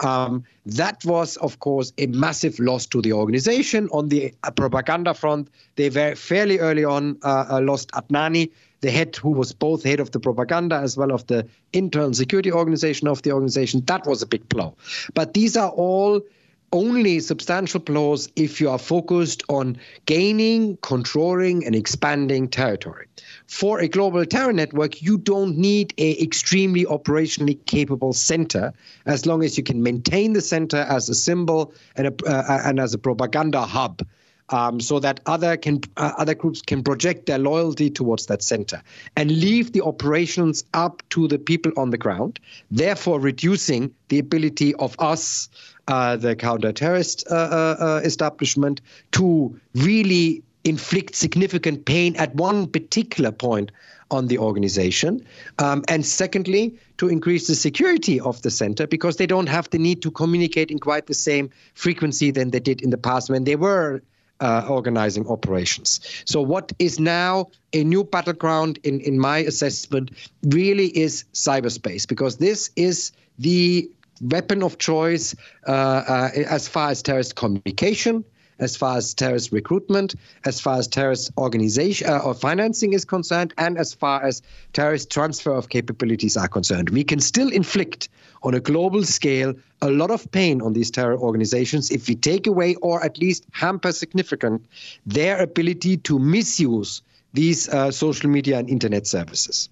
Um, 0.00 0.44
that 0.64 1.04
was, 1.04 1.36
of 1.38 1.58
course, 1.60 1.92
a 1.98 2.06
massive 2.06 2.58
loss 2.58 2.86
to 2.86 3.02
the 3.02 3.12
organization. 3.12 3.88
On 3.92 4.08
the 4.08 4.32
uh, 4.42 4.50
propaganda 4.50 5.12
front, 5.14 5.48
they 5.76 5.88
very 5.88 6.14
fairly 6.14 6.58
early 6.58 6.84
on 6.84 7.18
uh, 7.22 7.46
uh, 7.50 7.60
lost 7.60 7.90
Adnani, 7.92 8.50
the 8.80 8.90
head 8.90 9.16
who 9.16 9.30
was 9.30 9.52
both 9.52 9.82
head 9.82 10.00
of 10.00 10.10
the 10.12 10.20
propaganda 10.20 10.76
as 10.76 10.96
well 10.96 11.12
of 11.12 11.26
the 11.26 11.46
internal 11.74 12.14
security 12.14 12.50
organization 12.50 13.06
of 13.06 13.20
the 13.22 13.32
organization. 13.32 13.82
That 13.84 14.06
was 14.06 14.22
a 14.22 14.26
big 14.26 14.48
blow. 14.48 14.74
But 15.12 15.34
these 15.34 15.56
are 15.58 15.70
all 15.70 16.22
only 16.72 17.20
substantial 17.20 17.80
blows 17.80 18.28
if 18.36 18.60
you 18.60 18.70
are 18.70 18.78
focused 18.78 19.42
on 19.48 19.76
gaining, 20.06 20.76
controlling, 20.82 21.64
and 21.66 21.74
expanding 21.74 22.48
territory. 22.48 23.06
For 23.46 23.80
a 23.80 23.88
global 23.88 24.24
terror 24.24 24.52
network, 24.52 25.02
you 25.02 25.18
don't 25.18 25.56
need 25.56 25.92
an 25.98 26.16
extremely 26.20 26.84
operationally 26.84 27.58
capable 27.66 28.12
center 28.12 28.72
as 29.06 29.26
long 29.26 29.42
as 29.42 29.56
you 29.56 29.64
can 29.64 29.82
maintain 29.82 30.32
the 30.32 30.40
center 30.40 30.78
as 30.78 31.08
a 31.08 31.14
symbol 31.14 31.74
and, 31.96 32.06
a, 32.06 32.14
uh, 32.26 32.62
and 32.64 32.78
as 32.78 32.94
a 32.94 32.98
propaganda 32.98 33.62
hub 33.62 34.02
um, 34.50 34.80
so 34.80 34.98
that 35.00 35.20
other 35.26 35.56
can 35.56 35.80
uh, 35.96 36.12
other 36.18 36.34
groups 36.34 36.62
can 36.62 36.82
project 36.82 37.26
their 37.26 37.38
loyalty 37.38 37.90
towards 37.90 38.26
that 38.26 38.42
center 38.42 38.82
and 39.16 39.30
leave 39.30 39.72
the 39.72 39.82
operations 39.82 40.64
up 40.74 41.02
to 41.10 41.28
the 41.28 41.38
people 41.38 41.72
on 41.76 41.90
the 41.90 41.98
ground, 41.98 42.40
therefore 42.70 43.20
reducing 43.20 43.94
the 44.08 44.18
ability 44.18 44.74
of 44.76 44.96
us, 44.98 45.48
the 45.86 46.36
counter-terrorist 46.36 47.26
uh, 47.30 47.34
uh, 47.34 47.76
uh 47.80 48.00
establishment, 48.04 48.80
to 49.12 49.58
really 49.74 50.42
inflict 50.64 51.14
significant 51.14 51.84
pain 51.84 52.14
at 52.16 52.34
one 52.34 52.66
particular 52.66 53.32
point 53.32 53.72
on 54.10 54.26
the 54.26 54.38
organization. 54.38 55.24
Um, 55.58 55.84
and 55.88 56.04
secondly, 56.04 56.74
to 56.98 57.08
increase 57.08 57.46
the 57.46 57.54
security 57.54 58.20
of 58.20 58.42
the 58.42 58.50
center 58.50 58.86
because 58.86 59.16
they 59.16 59.26
don't 59.26 59.48
have 59.48 59.70
the 59.70 59.78
need 59.78 60.02
to 60.02 60.10
communicate 60.10 60.70
in 60.70 60.78
quite 60.78 61.06
the 61.06 61.14
same 61.14 61.50
frequency 61.74 62.30
than 62.30 62.50
they 62.50 62.60
did 62.60 62.82
in 62.82 62.90
the 62.90 62.98
past 62.98 63.30
when 63.30 63.44
they 63.44 63.56
were 63.56 64.02
uh, 64.40 64.66
organizing 64.68 65.26
operations. 65.28 66.00
So, 66.24 66.40
what 66.40 66.72
is 66.78 66.98
now 66.98 67.50
a 67.72 67.84
new 67.84 68.04
battleground, 68.04 68.78
in, 68.84 69.00
in 69.00 69.18
my 69.18 69.38
assessment, 69.38 70.10
really 70.44 70.86
is 70.96 71.24
cyberspace, 71.34 72.08
because 72.08 72.38
this 72.38 72.70
is 72.74 73.12
the 73.38 73.90
weapon 74.20 74.62
of 74.62 74.78
choice 74.78 75.34
uh, 75.66 75.70
uh, 75.70 76.30
as 76.34 76.68
far 76.68 76.90
as 76.90 77.02
terrorist 77.02 77.36
communication, 77.36 78.24
as 78.58 78.76
far 78.76 78.98
as 78.98 79.14
terrorist 79.14 79.52
recruitment, 79.52 80.14
as 80.44 80.60
far 80.60 80.78
as 80.78 80.86
terrorist 80.86 81.30
organization 81.38 82.08
uh, 82.08 82.18
or 82.18 82.34
financing 82.34 82.92
is 82.92 83.04
concerned, 83.04 83.54
and 83.58 83.78
as 83.78 83.94
far 83.94 84.22
as 84.22 84.42
terrorist 84.72 85.10
transfer 85.10 85.52
of 85.52 85.68
capabilities 85.68 86.36
are 86.36 86.48
concerned. 86.48 86.90
We 86.90 87.04
can 87.04 87.20
still 87.20 87.50
inflict 87.50 88.08
on 88.42 88.54
a 88.54 88.60
global 88.60 89.04
scale 89.04 89.54
a 89.82 89.90
lot 89.90 90.10
of 90.10 90.30
pain 90.30 90.60
on 90.60 90.74
these 90.74 90.90
terror 90.90 91.18
organizations 91.18 91.90
if 91.90 92.08
we 92.08 92.14
take 92.14 92.46
away 92.46 92.74
or 92.76 93.02
at 93.02 93.18
least 93.18 93.46
hamper 93.52 93.92
significant 93.92 94.64
their 95.06 95.40
ability 95.40 95.96
to 95.98 96.18
misuse 96.18 97.02
these 97.32 97.68
uh, 97.68 97.90
social 97.90 98.28
media 98.28 98.58
and 98.58 98.68
internet 98.68 99.06
services. 99.06 99.68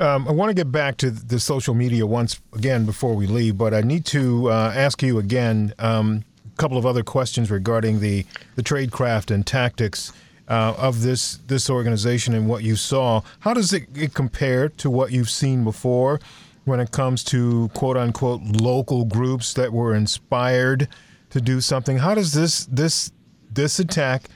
Um, 0.00 0.28
I 0.28 0.32
want 0.32 0.50
to 0.50 0.54
get 0.54 0.70
back 0.70 0.96
to 0.98 1.10
the 1.10 1.40
social 1.40 1.74
media 1.74 2.06
once 2.06 2.40
again 2.52 2.86
before 2.86 3.14
we 3.14 3.26
leave, 3.26 3.58
but 3.58 3.74
I 3.74 3.80
need 3.80 4.04
to 4.06 4.50
uh, 4.50 4.72
ask 4.74 5.02
you 5.02 5.18
again. 5.18 5.74
Um, 5.78 6.24
a 6.46 6.56
couple 6.56 6.78
of 6.78 6.86
other 6.86 7.02
questions 7.02 7.50
regarding 7.50 8.00
the, 8.00 8.24
the 8.54 8.62
tradecraft 8.62 9.32
and 9.32 9.44
tactics 9.46 10.12
uh, 10.48 10.74
of 10.78 11.02
this 11.02 11.38
this 11.46 11.68
organization 11.68 12.34
and 12.34 12.48
what 12.48 12.62
you 12.62 12.76
saw. 12.76 13.22
How 13.40 13.54
does 13.54 13.72
it, 13.72 13.84
it 13.94 14.14
compare 14.14 14.68
to 14.70 14.88
what 14.88 15.12
you've 15.12 15.30
seen 15.30 15.64
before 15.64 16.20
when 16.64 16.80
it 16.80 16.90
comes 16.90 17.24
to 17.24 17.68
quote 17.74 17.96
unquote 17.96 18.40
local 18.42 19.04
groups 19.04 19.52
that 19.54 19.72
were 19.72 19.94
inspired 19.94 20.88
to 21.30 21.40
do 21.40 21.60
something? 21.60 21.98
How 21.98 22.14
does 22.14 22.32
this 22.32 22.66
this 22.66 23.12
this 23.52 23.78
attack 23.78 24.28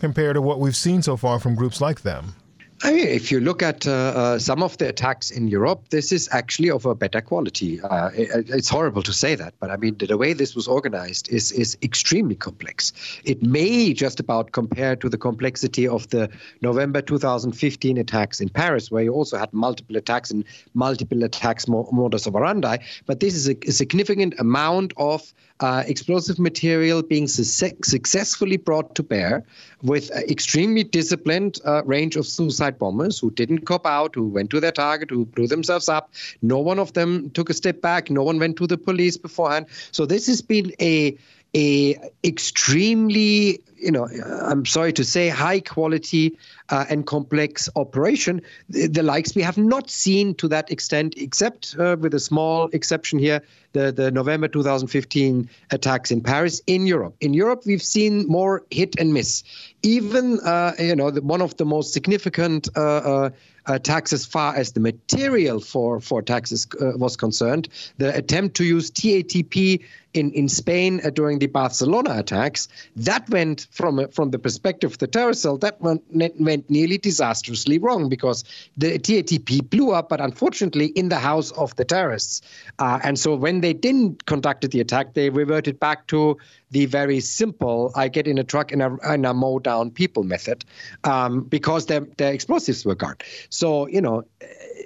compare 0.00 0.32
to 0.32 0.40
what 0.42 0.60
we've 0.60 0.76
seen 0.76 1.02
so 1.02 1.16
far 1.16 1.40
from 1.40 1.54
groups 1.54 1.80
like 1.80 2.02
them? 2.02 2.34
I 2.82 2.92
mean, 2.92 3.08
if 3.08 3.32
you 3.32 3.40
look 3.40 3.60
at 3.60 3.88
uh, 3.88 3.90
uh, 3.90 4.38
some 4.38 4.62
of 4.62 4.78
the 4.78 4.88
attacks 4.88 5.32
in 5.32 5.48
Europe, 5.48 5.88
this 5.90 6.12
is 6.12 6.28
actually 6.30 6.70
of 6.70 6.86
a 6.86 6.94
better 6.94 7.20
quality. 7.20 7.80
Uh, 7.80 8.10
it, 8.14 8.48
it's 8.50 8.68
horrible 8.68 9.02
to 9.02 9.12
say 9.12 9.34
that, 9.34 9.54
but 9.58 9.70
I 9.70 9.76
mean, 9.76 9.96
the, 9.98 10.06
the, 10.06 10.16
way 10.16 10.32
this 10.32 10.54
was 10.54 10.68
organized 10.68 11.28
is 11.28 11.50
is 11.50 11.76
extremely 11.82 12.36
complex. 12.36 12.92
It 13.24 13.42
may 13.42 13.92
just 13.94 14.20
about 14.20 14.52
compare 14.52 14.94
to 14.94 15.08
the 15.08 15.18
complexity 15.18 15.88
of 15.88 16.08
the 16.10 16.30
November 16.62 17.02
2015 17.02 17.98
attacks 17.98 18.40
in 18.40 18.48
Paris, 18.48 18.92
where 18.92 19.02
you 19.02 19.12
also 19.12 19.38
had 19.38 19.52
multiple 19.52 19.96
attacks 19.96 20.30
and 20.30 20.44
multiple 20.74 21.24
attacks 21.24 21.66
modus 21.66 22.28
operandi. 22.28 22.76
But 23.06 23.18
this 23.18 23.34
is 23.34 23.48
a, 23.48 23.56
a 23.66 23.72
significant 23.72 24.38
amount 24.38 24.92
of 24.96 25.32
uh, 25.60 25.82
explosive 25.86 26.38
material 26.38 27.02
being 27.02 27.26
su- 27.26 27.76
successfully 27.82 28.56
brought 28.56 28.94
to 28.94 29.02
bear 29.02 29.44
with 29.82 30.10
an 30.10 30.22
extremely 30.28 30.84
disciplined 30.84 31.58
uh, 31.64 31.82
range 31.84 32.16
of 32.16 32.26
suicide 32.26 32.67
bombers 32.76 33.18
who 33.18 33.30
didn't 33.30 33.60
cop 33.60 33.86
out, 33.86 34.16
who 34.16 34.28
went 34.28 34.50
to 34.50 34.60
their 34.60 34.72
target, 34.72 35.10
who 35.10 35.24
blew 35.24 35.46
themselves 35.46 35.88
up. 35.88 36.12
No 36.42 36.58
one 36.58 36.78
of 36.80 36.92
them 36.94 37.30
took 37.30 37.48
a 37.48 37.54
step 37.54 37.80
back. 37.80 38.10
No 38.10 38.24
one 38.24 38.38
went 38.38 38.56
to 38.56 38.66
the 38.66 38.76
police 38.76 39.16
beforehand. 39.16 39.66
So 39.92 40.06
this 40.06 40.26
has 40.26 40.42
been 40.42 40.72
a 40.80 41.16
a 41.54 41.96
extremely, 42.24 43.60
you 43.76 43.90
know, 43.90 44.06
I'm 44.42 44.66
sorry 44.66 44.92
to 44.94 45.04
say, 45.04 45.28
high 45.28 45.60
quality 45.60 46.36
uh, 46.68 46.84
and 46.90 47.06
complex 47.06 47.68
operation, 47.74 48.42
the, 48.68 48.86
the, 48.86 49.02
likes 49.02 49.34
we 49.34 49.42
have 49.42 49.56
not 49.56 49.88
seen 49.88 50.34
to 50.34 50.48
that 50.48 50.70
extent, 50.70 51.14
except 51.16 51.74
uh, 51.78 51.96
with 51.98 52.12
a 52.12 52.20
small 52.20 52.68
exception 52.72 53.18
here, 53.18 53.42
the, 53.72 53.90
the 53.92 54.10
November 54.10 54.48
2015 54.48 55.48
attacks 55.70 56.10
in 56.10 56.20
Paris 56.20 56.60
in 56.66 56.86
Europe. 56.86 57.14
In 57.20 57.32
Europe, 57.32 57.62
we've 57.64 57.82
seen 57.82 58.26
more 58.26 58.64
hit 58.70 58.96
and 58.98 59.14
miss. 59.14 59.42
Even, 59.82 60.40
uh, 60.40 60.72
you 60.78 60.96
know, 60.96 61.10
the, 61.10 61.22
one 61.22 61.40
of 61.40 61.56
the 61.56 61.64
most 61.64 61.92
significant 61.92 62.68
uh, 62.76 62.80
uh, 62.80 63.30
attacks 63.66 64.12
as 64.12 64.26
far 64.26 64.56
as 64.56 64.72
the 64.72 64.80
material 64.80 65.60
for, 65.60 66.00
for 66.00 66.20
taxes 66.20 66.66
uh, 66.80 66.92
was 66.96 67.16
concerned, 67.16 67.68
the 67.98 68.14
attempt 68.14 68.56
to 68.56 68.64
use 68.64 68.90
TATP 68.90 69.84
in, 70.14 70.32
in 70.32 70.48
Spain 70.48 71.00
uh, 71.04 71.10
during 71.10 71.38
the 71.38 71.46
Barcelona 71.46 72.18
attacks, 72.18 72.68
that 72.96 73.28
went 73.30 73.66
from 73.70 74.08
from 74.10 74.30
the 74.30 74.38
perspective 74.38 74.92
of 74.92 74.98
the 74.98 75.06
terrorist 75.06 75.42
cell, 75.42 75.58
that 75.58 75.80
went, 75.80 76.02
went 76.12 76.68
nearly 76.70 76.98
disastrously 76.98 77.78
wrong 77.78 78.08
because 78.08 78.44
the 78.76 78.98
TATP 78.98 79.68
blew 79.70 79.92
up, 79.92 80.08
but 80.08 80.20
unfortunately 80.20 80.86
in 80.86 81.08
the 81.08 81.18
house 81.18 81.50
of 81.52 81.74
the 81.76 81.84
terrorists. 81.84 82.42
Uh, 82.78 82.98
and 83.02 83.18
so 83.18 83.34
when 83.34 83.60
they 83.60 83.72
didn't 83.72 84.26
conduct 84.26 84.68
the 84.70 84.80
attack, 84.80 85.14
they 85.14 85.30
reverted 85.30 85.78
back 85.78 86.06
to 86.08 86.36
the 86.70 86.86
very 86.86 87.20
simple 87.20 87.92
I 87.94 88.08
get 88.08 88.26
in 88.26 88.38
a 88.38 88.44
truck 88.44 88.72
and 88.72 88.82
I, 88.82 88.90
and 89.04 89.26
I 89.26 89.32
mow 89.32 89.58
down 89.58 89.90
people 89.90 90.22
method 90.22 90.64
um, 91.04 91.42
because 91.42 91.86
their, 91.86 92.00
their 92.16 92.32
explosives 92.32 92.84
were 92.84 92.94
gone. 92.94 93.16
So, 93.50 93.86
you 93.88 94.00
know, 94.00 94.24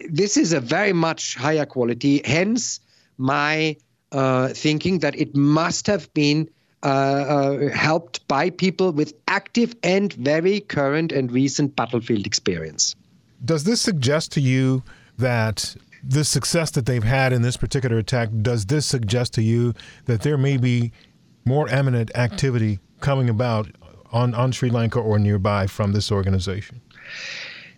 this 0.09 0.37
is 0.37 0.53
a 0.53 0.61
very 0.61 0.93
much 0.93 1.35
higher 1.35 1.67
quality. 1.67 2.23
Hence, 2.25 2.81
my 3.19 3.77
uh, 4.13 4.49
thinking 4.49 5.01
that 5.01 5.19
it 5.19 5.35
must 5.35 5.87
have 5.87 6.13
been 6.15 6.49
uh, 6.83 6.87
uh, 6.87 7.69
helped 7.71 8.27
by 8.29 8.51
people 8.51 8.93
with 8.93 9.15
active 9.29 9.75
and 9.83 10.13
very 10.15 10.61
current 10.61 11.13
and 11.13 11.31
recent 11.31 11.77
battlefield 11.77 12.27
experience. 12.27 12.95
Does 13.45 13.65
this 13.65 13.81
suggest 13.81 14.33
to 14.33 14.41
you 14.41 14.83
that 15.19 15.77
the 16.03 16.25
success 16.25 16.71
that 16.73 16.87
they've 16.87 17.05
had 17.05 17.33
in 17.33 17.43
this 17.43 17.57
particular 17.57 17.99
attack, 17.99 18.31
does 18.43 18.67
this 18.67 18.87
suggest 18.87 19.35
to 19.35 19.43
you 19.43 19.75
that 20.07 20.23
there 20.23 20.37
may 20.37 20.57
be 20.57 20.93
more 21.45 21.69
eminent 21.69 22.11
activity 22.17 22.81
coming 23.01 23.29
about 23.29 23.69
on, 24.13 24.35
on 24.35 24.53
Sri 24.53 24.69
Lanka 24.69 24.99
or 24.99 25.19
nearby 25.19 25.67
from 25.67 25.93
this 25.93 26.11
organization? 26.11 26.81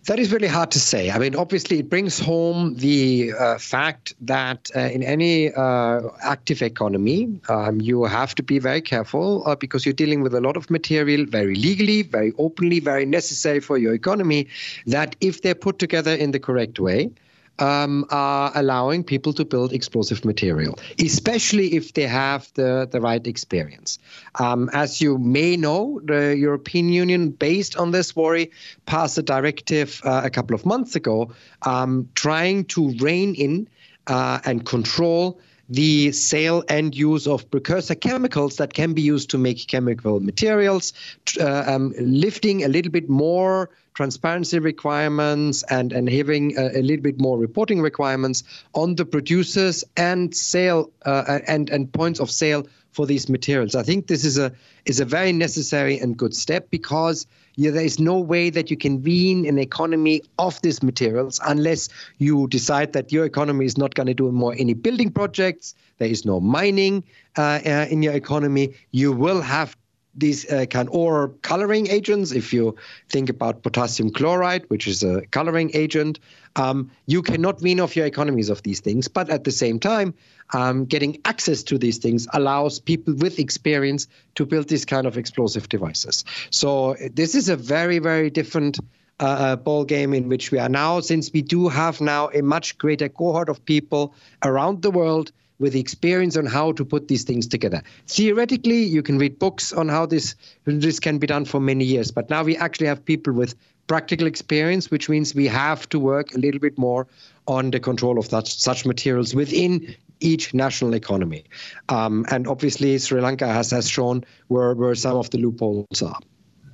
That 0.07 0.19
is 0.19 0.33
really 0.33 0.49
hard 0.49 0.71
to 0.73 0.79
say. 0.79 1.11
I 1.11 1.19
mean, 1.19 1.35
obviously, 1.35 1.79
it 1.79 1.89
brings 1.89 2.19
home 2.19 2.75
the 2.75 3.33
uh, 3.33 3.57
fact 3.57 4.15
that 4.21 4.71
uh, 4.77 4.81
in 4.81 5.03
any 5.03 5.51
uh, 5.51 6.03
active 6.23 6.61
economy, 6.61 7.41
um, 7.49 7.81
you 7.81 8.05
have 8.05 8.35
to 8.35 8.43
be 8.43 8.59
very 8.59 8.83
careful 8.83 9.43
uh, 9.47 9.55
because 9.55 9.87
you're 9.87 9.95
dealing 9.95 10.21
with 10.21 10.35
a 10.35 10.43
lot 10.43 10.59
of 10.59 10.69
material 10.69 11.25
very 11.25 11.55
legally, 11.55 12.03
very 12.03 12.35
openly, 12.37 12.81
very 12.81 13.07
necessary 13.07 13.61
for 13.61 13.79
your 13.79 13.95
economy. 13.95 14.47
That 14.87 15.17
if 15.23 15.41
they're 15.41 15.55
put 15.55 15.79
together 15.79 16.15
in 16.15 16.33
the 16.33 16.39
correct 16.39 16.79
way, 16.79 17.11
um, 17.59 18.05
are 18.11 18.51
allowing 18.55 19.05
people 19.05 19.33
to 19.35 19.45
build 19.45 19.73
explosive 19.73 20.25
material, 20.25 20.79
especially 20.99 21.75
if 21.75 21.95
they 21.95 22.07
have 22.07 22.51
the, 22.55 22.89
the 22.91 23.01
right 23.01 23.27
experience. 23.27 23.99
Um, 24.37 24.71
as 24.73 25.01
you 25.01 25.19
may 25.19 25.57
know, 25.57 26.01
the 26.05 26.37
European 26.37 26.89
Union, 26.89 27.31
based 27.31 27.77
on 27.77 27.91
this 27.91 28.17
worry, 28.17 28.51
passed 28.87 29.19
a 29.19 29.23
directive 29.23 30.01
uh, 30.05 30.23
a 30.25 30.31
couple 30.31 30.55
of 30.55 30.67
months 30.67 30.97
ago 30.97 31.33
um, 31.63 32.09
trying 32.15 32.65
to 32.67 32.91
rein 32.99 33.35
in 33.35 33.69
uh, 34.07 34.41
and 34.45 34.67
control 34.67 35.41
the 35.69 36.13
sale 36.13 36.63
and 36.69 36.95
use 36.95 37.27
of 37.27 37.51
precursor 37.51 37.95
chemicals 37.95 38.57
that 38.57 38.75
can 38.75 38.93
be 38.93 39.03
used 39.03 39.31
to 39.31 39.39
make 39.39 39.67
chemical 39.67 40.21
materials, 40.21 40.93
uh, 41.41 41.65
um, 41.67 41.95
lifting 41.99 42.65
a 42.65 42.69
little 42.69 42.93
bit 42.93 43.09
more 43.09 43.71
transparency 43.95 44.59
requirements 44.59 45.63
and, 45.71 45.93
and 45.93 46.11
having 46.11 46.57
a, 46.59 46.79
a, 46.79 46.83
little 46.83 47.03
bit 47.03 47.21
more 47.21 47.39
reporting 47.39 47.81
requirements 47.81 48.43
on 48.75 48.97
the 48.97 49.05
producers 49.05 49.85
and 49.97 50.35
sale 50.35 50.91
uh, 51.07 51.39
and, 51.47 51.71
and 51.71 51.93
points 51.93 52.21
of 52.21 52.31
sale 52.31 52.67
for 52.95 53.07
these 53.07 53.29
materials. 53.29 53.75
I 53.75 53.83
think 53.83 54.07
this 54.07 54.25
is 54.25 54.39
a 54.39 54.53
is 54.87 55.01
a 55.01 55.05
very 55.05 55.33
necessary 55.33 55.99
and 55.99 56.17
good 56.17 56.35
step 56.35 56.71
because 56.71 57.27
yeah, 57.57 57.71
there 57.71 57.85
is 57.85 57.99
no 58.01 58.19
way 58.19 58.51
that 58.51 58.71
you 58.71 58.77
can 58.77 59.03
wean 59.03 59.47
an 59.47 59.59
economy 59.59 60.23
of 60.39 60.61
these 60.63 60.83
materials 60.83 61.41
unless 61.47 61.89
you 62.19 62.49
decide 62.49 62.93
that 62.93 63.13
your 63.13 63.25
economy 63.25 63.65
is 63.65 63.77
not 63.77 63.95
going 63.95 64.07
to 64.07 64.15
do 64.15 64.31
more 64.33 64.55
any 64.59 64.75
building 64.75 65.11
projects. 65.11 65.75
There 65.99 66.09
is 66.09 66.25
no 66.25 66.41
mining 66.41 67.05
uh, 67.37 67.61
uh, 67.65 67.87
in 67.91 68.03
your 68.03 68.15
economy. 68.15 68.75
You 68.91 69.13
will 69.13 69.41
have 69.41 69.77
these 70.17 70.51
uh, 70.51 70.67
kind 70.67 70.89
or 70.93 71.29
coloring 71.43 71.89
agents. 71.89 72.33
If 72.33 72.53
you 72.53 72.77
think 73.09 73.29
about 73.29 73.63
potassium 73.63 74.11
chloride, 74.11 74.65
which 74.69 74.87
is 74.87 75.03
a 75.03 75.23
coloring 75.27 75.71
agent, 75.75 76.19
um, 76.57 76.91
you 77.07 77.23
cannot 77.23 77.61
wean 77.61 77.81
off 77.81 77.97
your 77.97 78.07
economies 78.07 78.51
of 78.51 78.63
these 78.63 78.81
things. 78.81 79.09
But 79.09 79.31
at 79.31 79.45
the 79.45 79.51
same 79.53 79.79
time, 79.79 80.15
um, 80.53 80.85
getting 80.85 81.21
access 81.25 81.63
to 81.65 81.79
these 81.79 81.99
things 81.99 82.29
allows 82.33 82.81
people 82.81 83.15
with 83.15 83.39
experience 83.39 84.07
to 84.37 84.47
build 84.47 84.69
these 84.69 84.85
kind 84.85 85.07
of 85.07 85.19
explosive 85.19 85.69
devices. 85.69 86.25
So 86.51 86.97
this 87.13 87.35
is 87.35 87.49
a 87.49 87.57
very, 87.57 87.99
very 87.99 88.31
different 88.31 88.79
uh, 89.21 89.25
uh, 89.25 89.57
ball 89.57 89.85
game 89.85 90.13
in 90.13 90.29
which 90.29 90.51
we 90.51 90.59
are 90.59 90.69
now, 90.69 91.01
since 91.01 91.33
we 91.33 91.41
do 91.41 91.69
have 91.69 92.01
now 92.01 92.31
a 92.35 92.43
much 92.43 92.77
greater 92.79 93.09
cohort 93.09 93.49
of 93.49 93.65
people 93.65 94.13
around 94.43 94.83
the 94.83 94.91
world 94.91 95.31
with 95.59 95.75
experience 95.75 96.37
on 96.37 96.47
how 96.47 96.73
to 96.73 96.85
put 96.85 97.09
these 97.09 97.25
things 97.25 97.47
together. 97.47 97.83
Theoretically, 98.07 98.83
you 98.83 99.03
can 99.03 99.19
read 99.19 99.39
books 99.39 99.73
on 99.73 99.89
how 99.89 100.07
this 100.07 100.35
this 100.65 101.01
can 101.01 101.19
be 101.19 101.27
done 101.27 101.45
for 101.45 101.61
many 101.61 101.85
years, 101.85 102.11
but 102.11 102.31
now 102.31 102.43
we 102.43 102.57
actually 102.57 102.87
have 102.87 103.05
people 103.05 103.33
with 103.33 103.55
practical 103.87 104.27
experience, 104.27 104.91
which 104.91 105.09
means 105.09 105.35
we 105.35 105.47
have 105.47 105.89
to 105.91 105.99
work 105.99 106.35
a 106.35 106.39
little 106.39 106.61
bit 106.61 106.79
more 106.79 107.07
on 107.47 107.71
the 107.71 107.81
control 107.81 108.19
of 108.19 108.27
such 108.27 108.59
such 108.59 108.87
materials 108.87 109.35
within 109.35 109.95
each 110.21 110.55
national 110.55 110.95
economy. 110.95 111.45
Um, 111.89 112.25
and 112.31 112.47
obviously, 112.47 112.99
Sri 112.99 113.21
Lanka 113.21 113.47
has, 113.47 113.71
has 113.71 113.89
shown 113.89 114.25
where, 114.49 114.75
where 114.75 114.95
some 114.95 115.17
of 115.17 115.31
the 115.31 115.39
loopholes 115.39 116.03
are. 116.03 116.19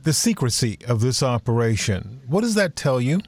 The 0.02 0.12
secrecy 0.12 0.78
of 0.86 1.00
this 1.00 1.22
operation, 1.22 2.20
what 2.26 2.42
does 2.42 2.54
that 2.54 2.76
tell 2.76 3.00
you? 3.00 3.20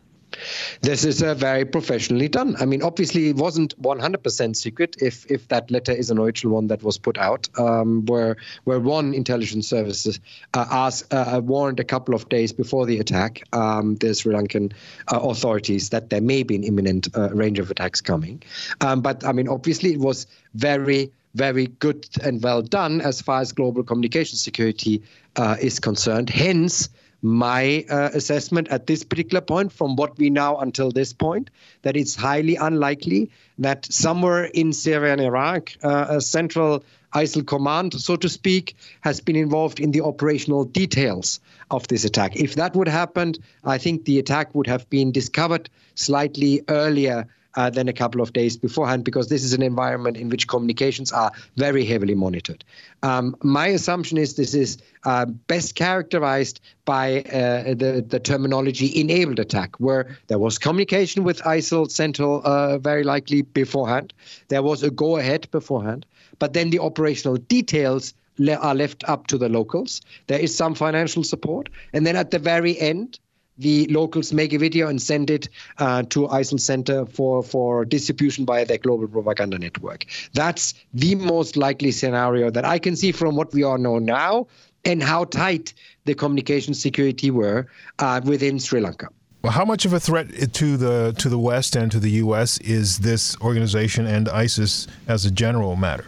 This 0.81 1.05
is 1.05 1.23
uh, 1.23 1.35
very 1.35 1.65
professionally 1.65 2.29
done. 2.29 2.57
I 2.61 2.65
mean, 2.65 2.83
obviously, 2.83 3.29
it 3.29 3.37
wasn't 3.37 3.81
100% 3.83 4.57
secret. 4.57 4.97
If 5.01 5.31
if 5.31 5.49
that 5.49 5.71
letter 5.71 5.93
is 5.93 6.11
an 6.11 6.19
original 6.19 6.55
one 6.55 6.67
that 6.69 6.83
was 6.83 6.99
put 6.99 7.19
out, 7.19 7.49
um, 7.59 8.07
where 8.07 8.37
where 8.65 8.81
one 8.81 9.15
intelligence 9.15 9.69
services 9.69 10.21
uh, 10.55 10.67
asked, 10.71 11.13
uh, 11.13 11.41
warned 11.43 11.81
a 11.81 11.85
couple 11.85 12.15
of 12.15 12.29
days 12.29 12.53
before 12.53 12.87
the 12.87 12.99
attack, 12.99 13.43
um, 13.53 13.97
the 13.97 14.15
Sri 14.15 14.35
Lankan 14.35 14.73
uh, 15.13 15.21
authorities 15.21 15.91
that 15.91 16.11
there 16.11 16.21
may 16.21 16.43
be 16.43 16.57
an 16.57 16.65
imminent 16.65 17.09
uh, 17.17 17.31
range 17.31 17.59
of 17.59 17.71
attacks 17.71 18.01
coming. 18.01 18.43
Um, 18.81 19.01
but 19.01 19.25
I 19.25 19.33
mean, 19.33 19.49
obviously, 19.49 19.93
it 19.93 20.01
was 20.01 20.27
very 20.55 21.11
very 21.35 21.67
good 21.67 22.07
and 22.23 22.43
well 22.43 22.63
done 22.63 23.01
as 23.01 23.23
far 23.23 23.41
as 23.41 23.53
global 23.53 23.83
communication 23.83 24.37
security 24.37 25.03
uh, 25.37 25.57
is 25.61 25.79
concerned. 25.79 26.29
Hence 26.29 26.89
my 27.23 27.85
uh, 27.89 28.11
assessment 28.13 28.69
at 28.69 28.87
this 28.87 29.05
particular 29.05 29.41
point, 29.41 29.73
from 29.73 29.97
what 29.97 30.19
we 30.19 30.29
know 30.29 30.59
until 30.59 30.91
this 30.91 31.13
point, 31.13 31.51
that 31.83 31.97
it's 31.97 32.17
highly 32.17 32.57
unlikely 32.57 33.31
that 33.59 33.87
somewhere 33.87 34.45
in 34.45 34.73
Syria 34.73 35.13
and 35.13 35.21
Iraq, 35.21 35.73
uh, 35.85 36.07
a 36.09 36.21
central 36.21 36.85
ISIL 37.15 37.47
command, 37.47 37.95
so 38.01 38.17
to 38.17 38.29
speak, 38.29 38.75
has 39.03 39.21
been 39.21 39.37
involved 39.37 39.79
in 39.79 39.93
the 39.93 40.01
operational 40.01 40.65
details 40.65 41.41
of 41.71 41.87
this 41.89 42.05
attack. 42.05 42.37
If 42.37 42.55
that 42.57 42.75
would 42.75 42.89
happen, 42.89 43.35
I 43.65 43.79
think 43.79 44.05
the 44.05 44.19
attack 44.19 44.55
would 44.55 44.67
have 44.67 44.89
been 44.91 45.13
discovered 45.13 45.71
slightly 45.95 46.63
earlier 46.69 47.29
uh, 47.55 47.71
than 47.71 47.88
a 47.88 47.93
couple 47.93 48.21
of 48.21 48.33
days 48.33 48.57
beforehand 48.57 49.05
because 49.05 49.29
this 49.29 49.45
is 49.45 49.53
an 49.53 49.62
environment 49.62 50.17
in 50.17 50.29
which 50.29 50.49
communications 50.49 51.12
are 51.12 51.31
very 51.57 51.85
heavily 51.85 52.15
monitored. 52.15 52.65
Um, 53.03 53.37
my 53.43 53.69
assumption 53.69 54.19
is 54.19 54.35
this 54.37 54.55
is 54.55 54.79
uh, 55.05 55.27
best 55.27 55.75
characterized 55.75 56.61
by 56.85 57.23
uh, 57.23 57.75
the, 57.75 58.05
the 58.07 58.21
terminology 58.21 58.99
enabled 59.01 59.38
attack, 59.38 59.77
where 59.77 60.17
there 60.29 60.38
was 60.38 60.59
communication 60.59 61.25
with 61.25 61.41
ISIL 61.43 61.91
Central 61.91 62.43
uh, 62.45 62.79
very 62.79 63.05
likely 63.05 63.43
beforehand. 63.43 64.12
There 64.49 64.62
was 64.62 64.83
a 64.83 64.91
go 64.91 65.17
ahead 65.17 65.51
beforehand, 65.51 66.07
but 66.38 66.53
then 66.53 66.71
the 66.71 66.79
operational 66.79 67.37
details 67.37 68.15
are 68.61 68.75
left 68.75 69.05
up 69.09 69.27
to 69.29 69.38
the 69.38 69.49
locals. 69.49 70.01
There 70.27 70.38
is 70.38 70.57
some 70.57 70.75
financial 70.75 71.25
support. 71.25 71.69
And 71.93 72.07
then 72.07 72.17
at 72.17 72.31
the 72.31 72.38
very 72.38 72.79
end, 72.79 73.19
the 73.62 73.87
locals 73.87 74.33
make 74.33 74.53
a 74.53 74.59
video 74.59 74.88
and 74.88 75.01
send 75.01 75.31
it 75.31 75.48
uh, 75.79 76.03
to 76.05 76.29
ISIL 76.29 76.61
Center 76.61 77.07
for, 77.07 77.42
for 77.42 77.85
distribution 77.85 78.44
via 78.44 78.64
their 78.66 78.79
global 78.79 79.09
propaganda 79.09 79.59
network. 79.59 80.07
That's 80.35 80.75
the 80.92 81.14
most 81.14 81.57
likely 81.57 81.92
scenario 81.92 82.51
that 82.51 82.64
I 82.64 82.79
can 82.79 82.96
see 82.96 83.12
from 83.12 83.37
what 83.37 83.53
we 83.53 83.62
all 83.62 83.79
know 83.79 83.98
now 83.98 84.46
and 84.85 85.03
how 85.03 85.25
tight 85.25 85.72
the 86.05 86.14
communication 86.14 86.75
security 86.75 87.31
were 87.31 87.68
uh, 87.98 88.20
within 88.25 88.59
Sri 88.59 88.81
Lanka. 88.81 89.09
Well, 89.42 89.53
how 89.53 89.64
much 89.64 89.85
of 89.85 89.92
a 89.92 89.98
threat 89.98 90.53
to 90.53 90.77
the 90.77 91.14
to 91.18 91.29
the 91.29 91.38
West 91.38 91.75
and 91.75 91.90
to 91.90 91.98
the 91.98 92.11
U.S. 92.11 92.59
is 92.59 92.98
this 92.98 93.37
organization 93.40 94.07
and 94.07 94.29
ISIS 94.29 94.87
as 95.09 95.25
a 95.25 95.33
general 95.33 95.75
matter? 95.75 96.07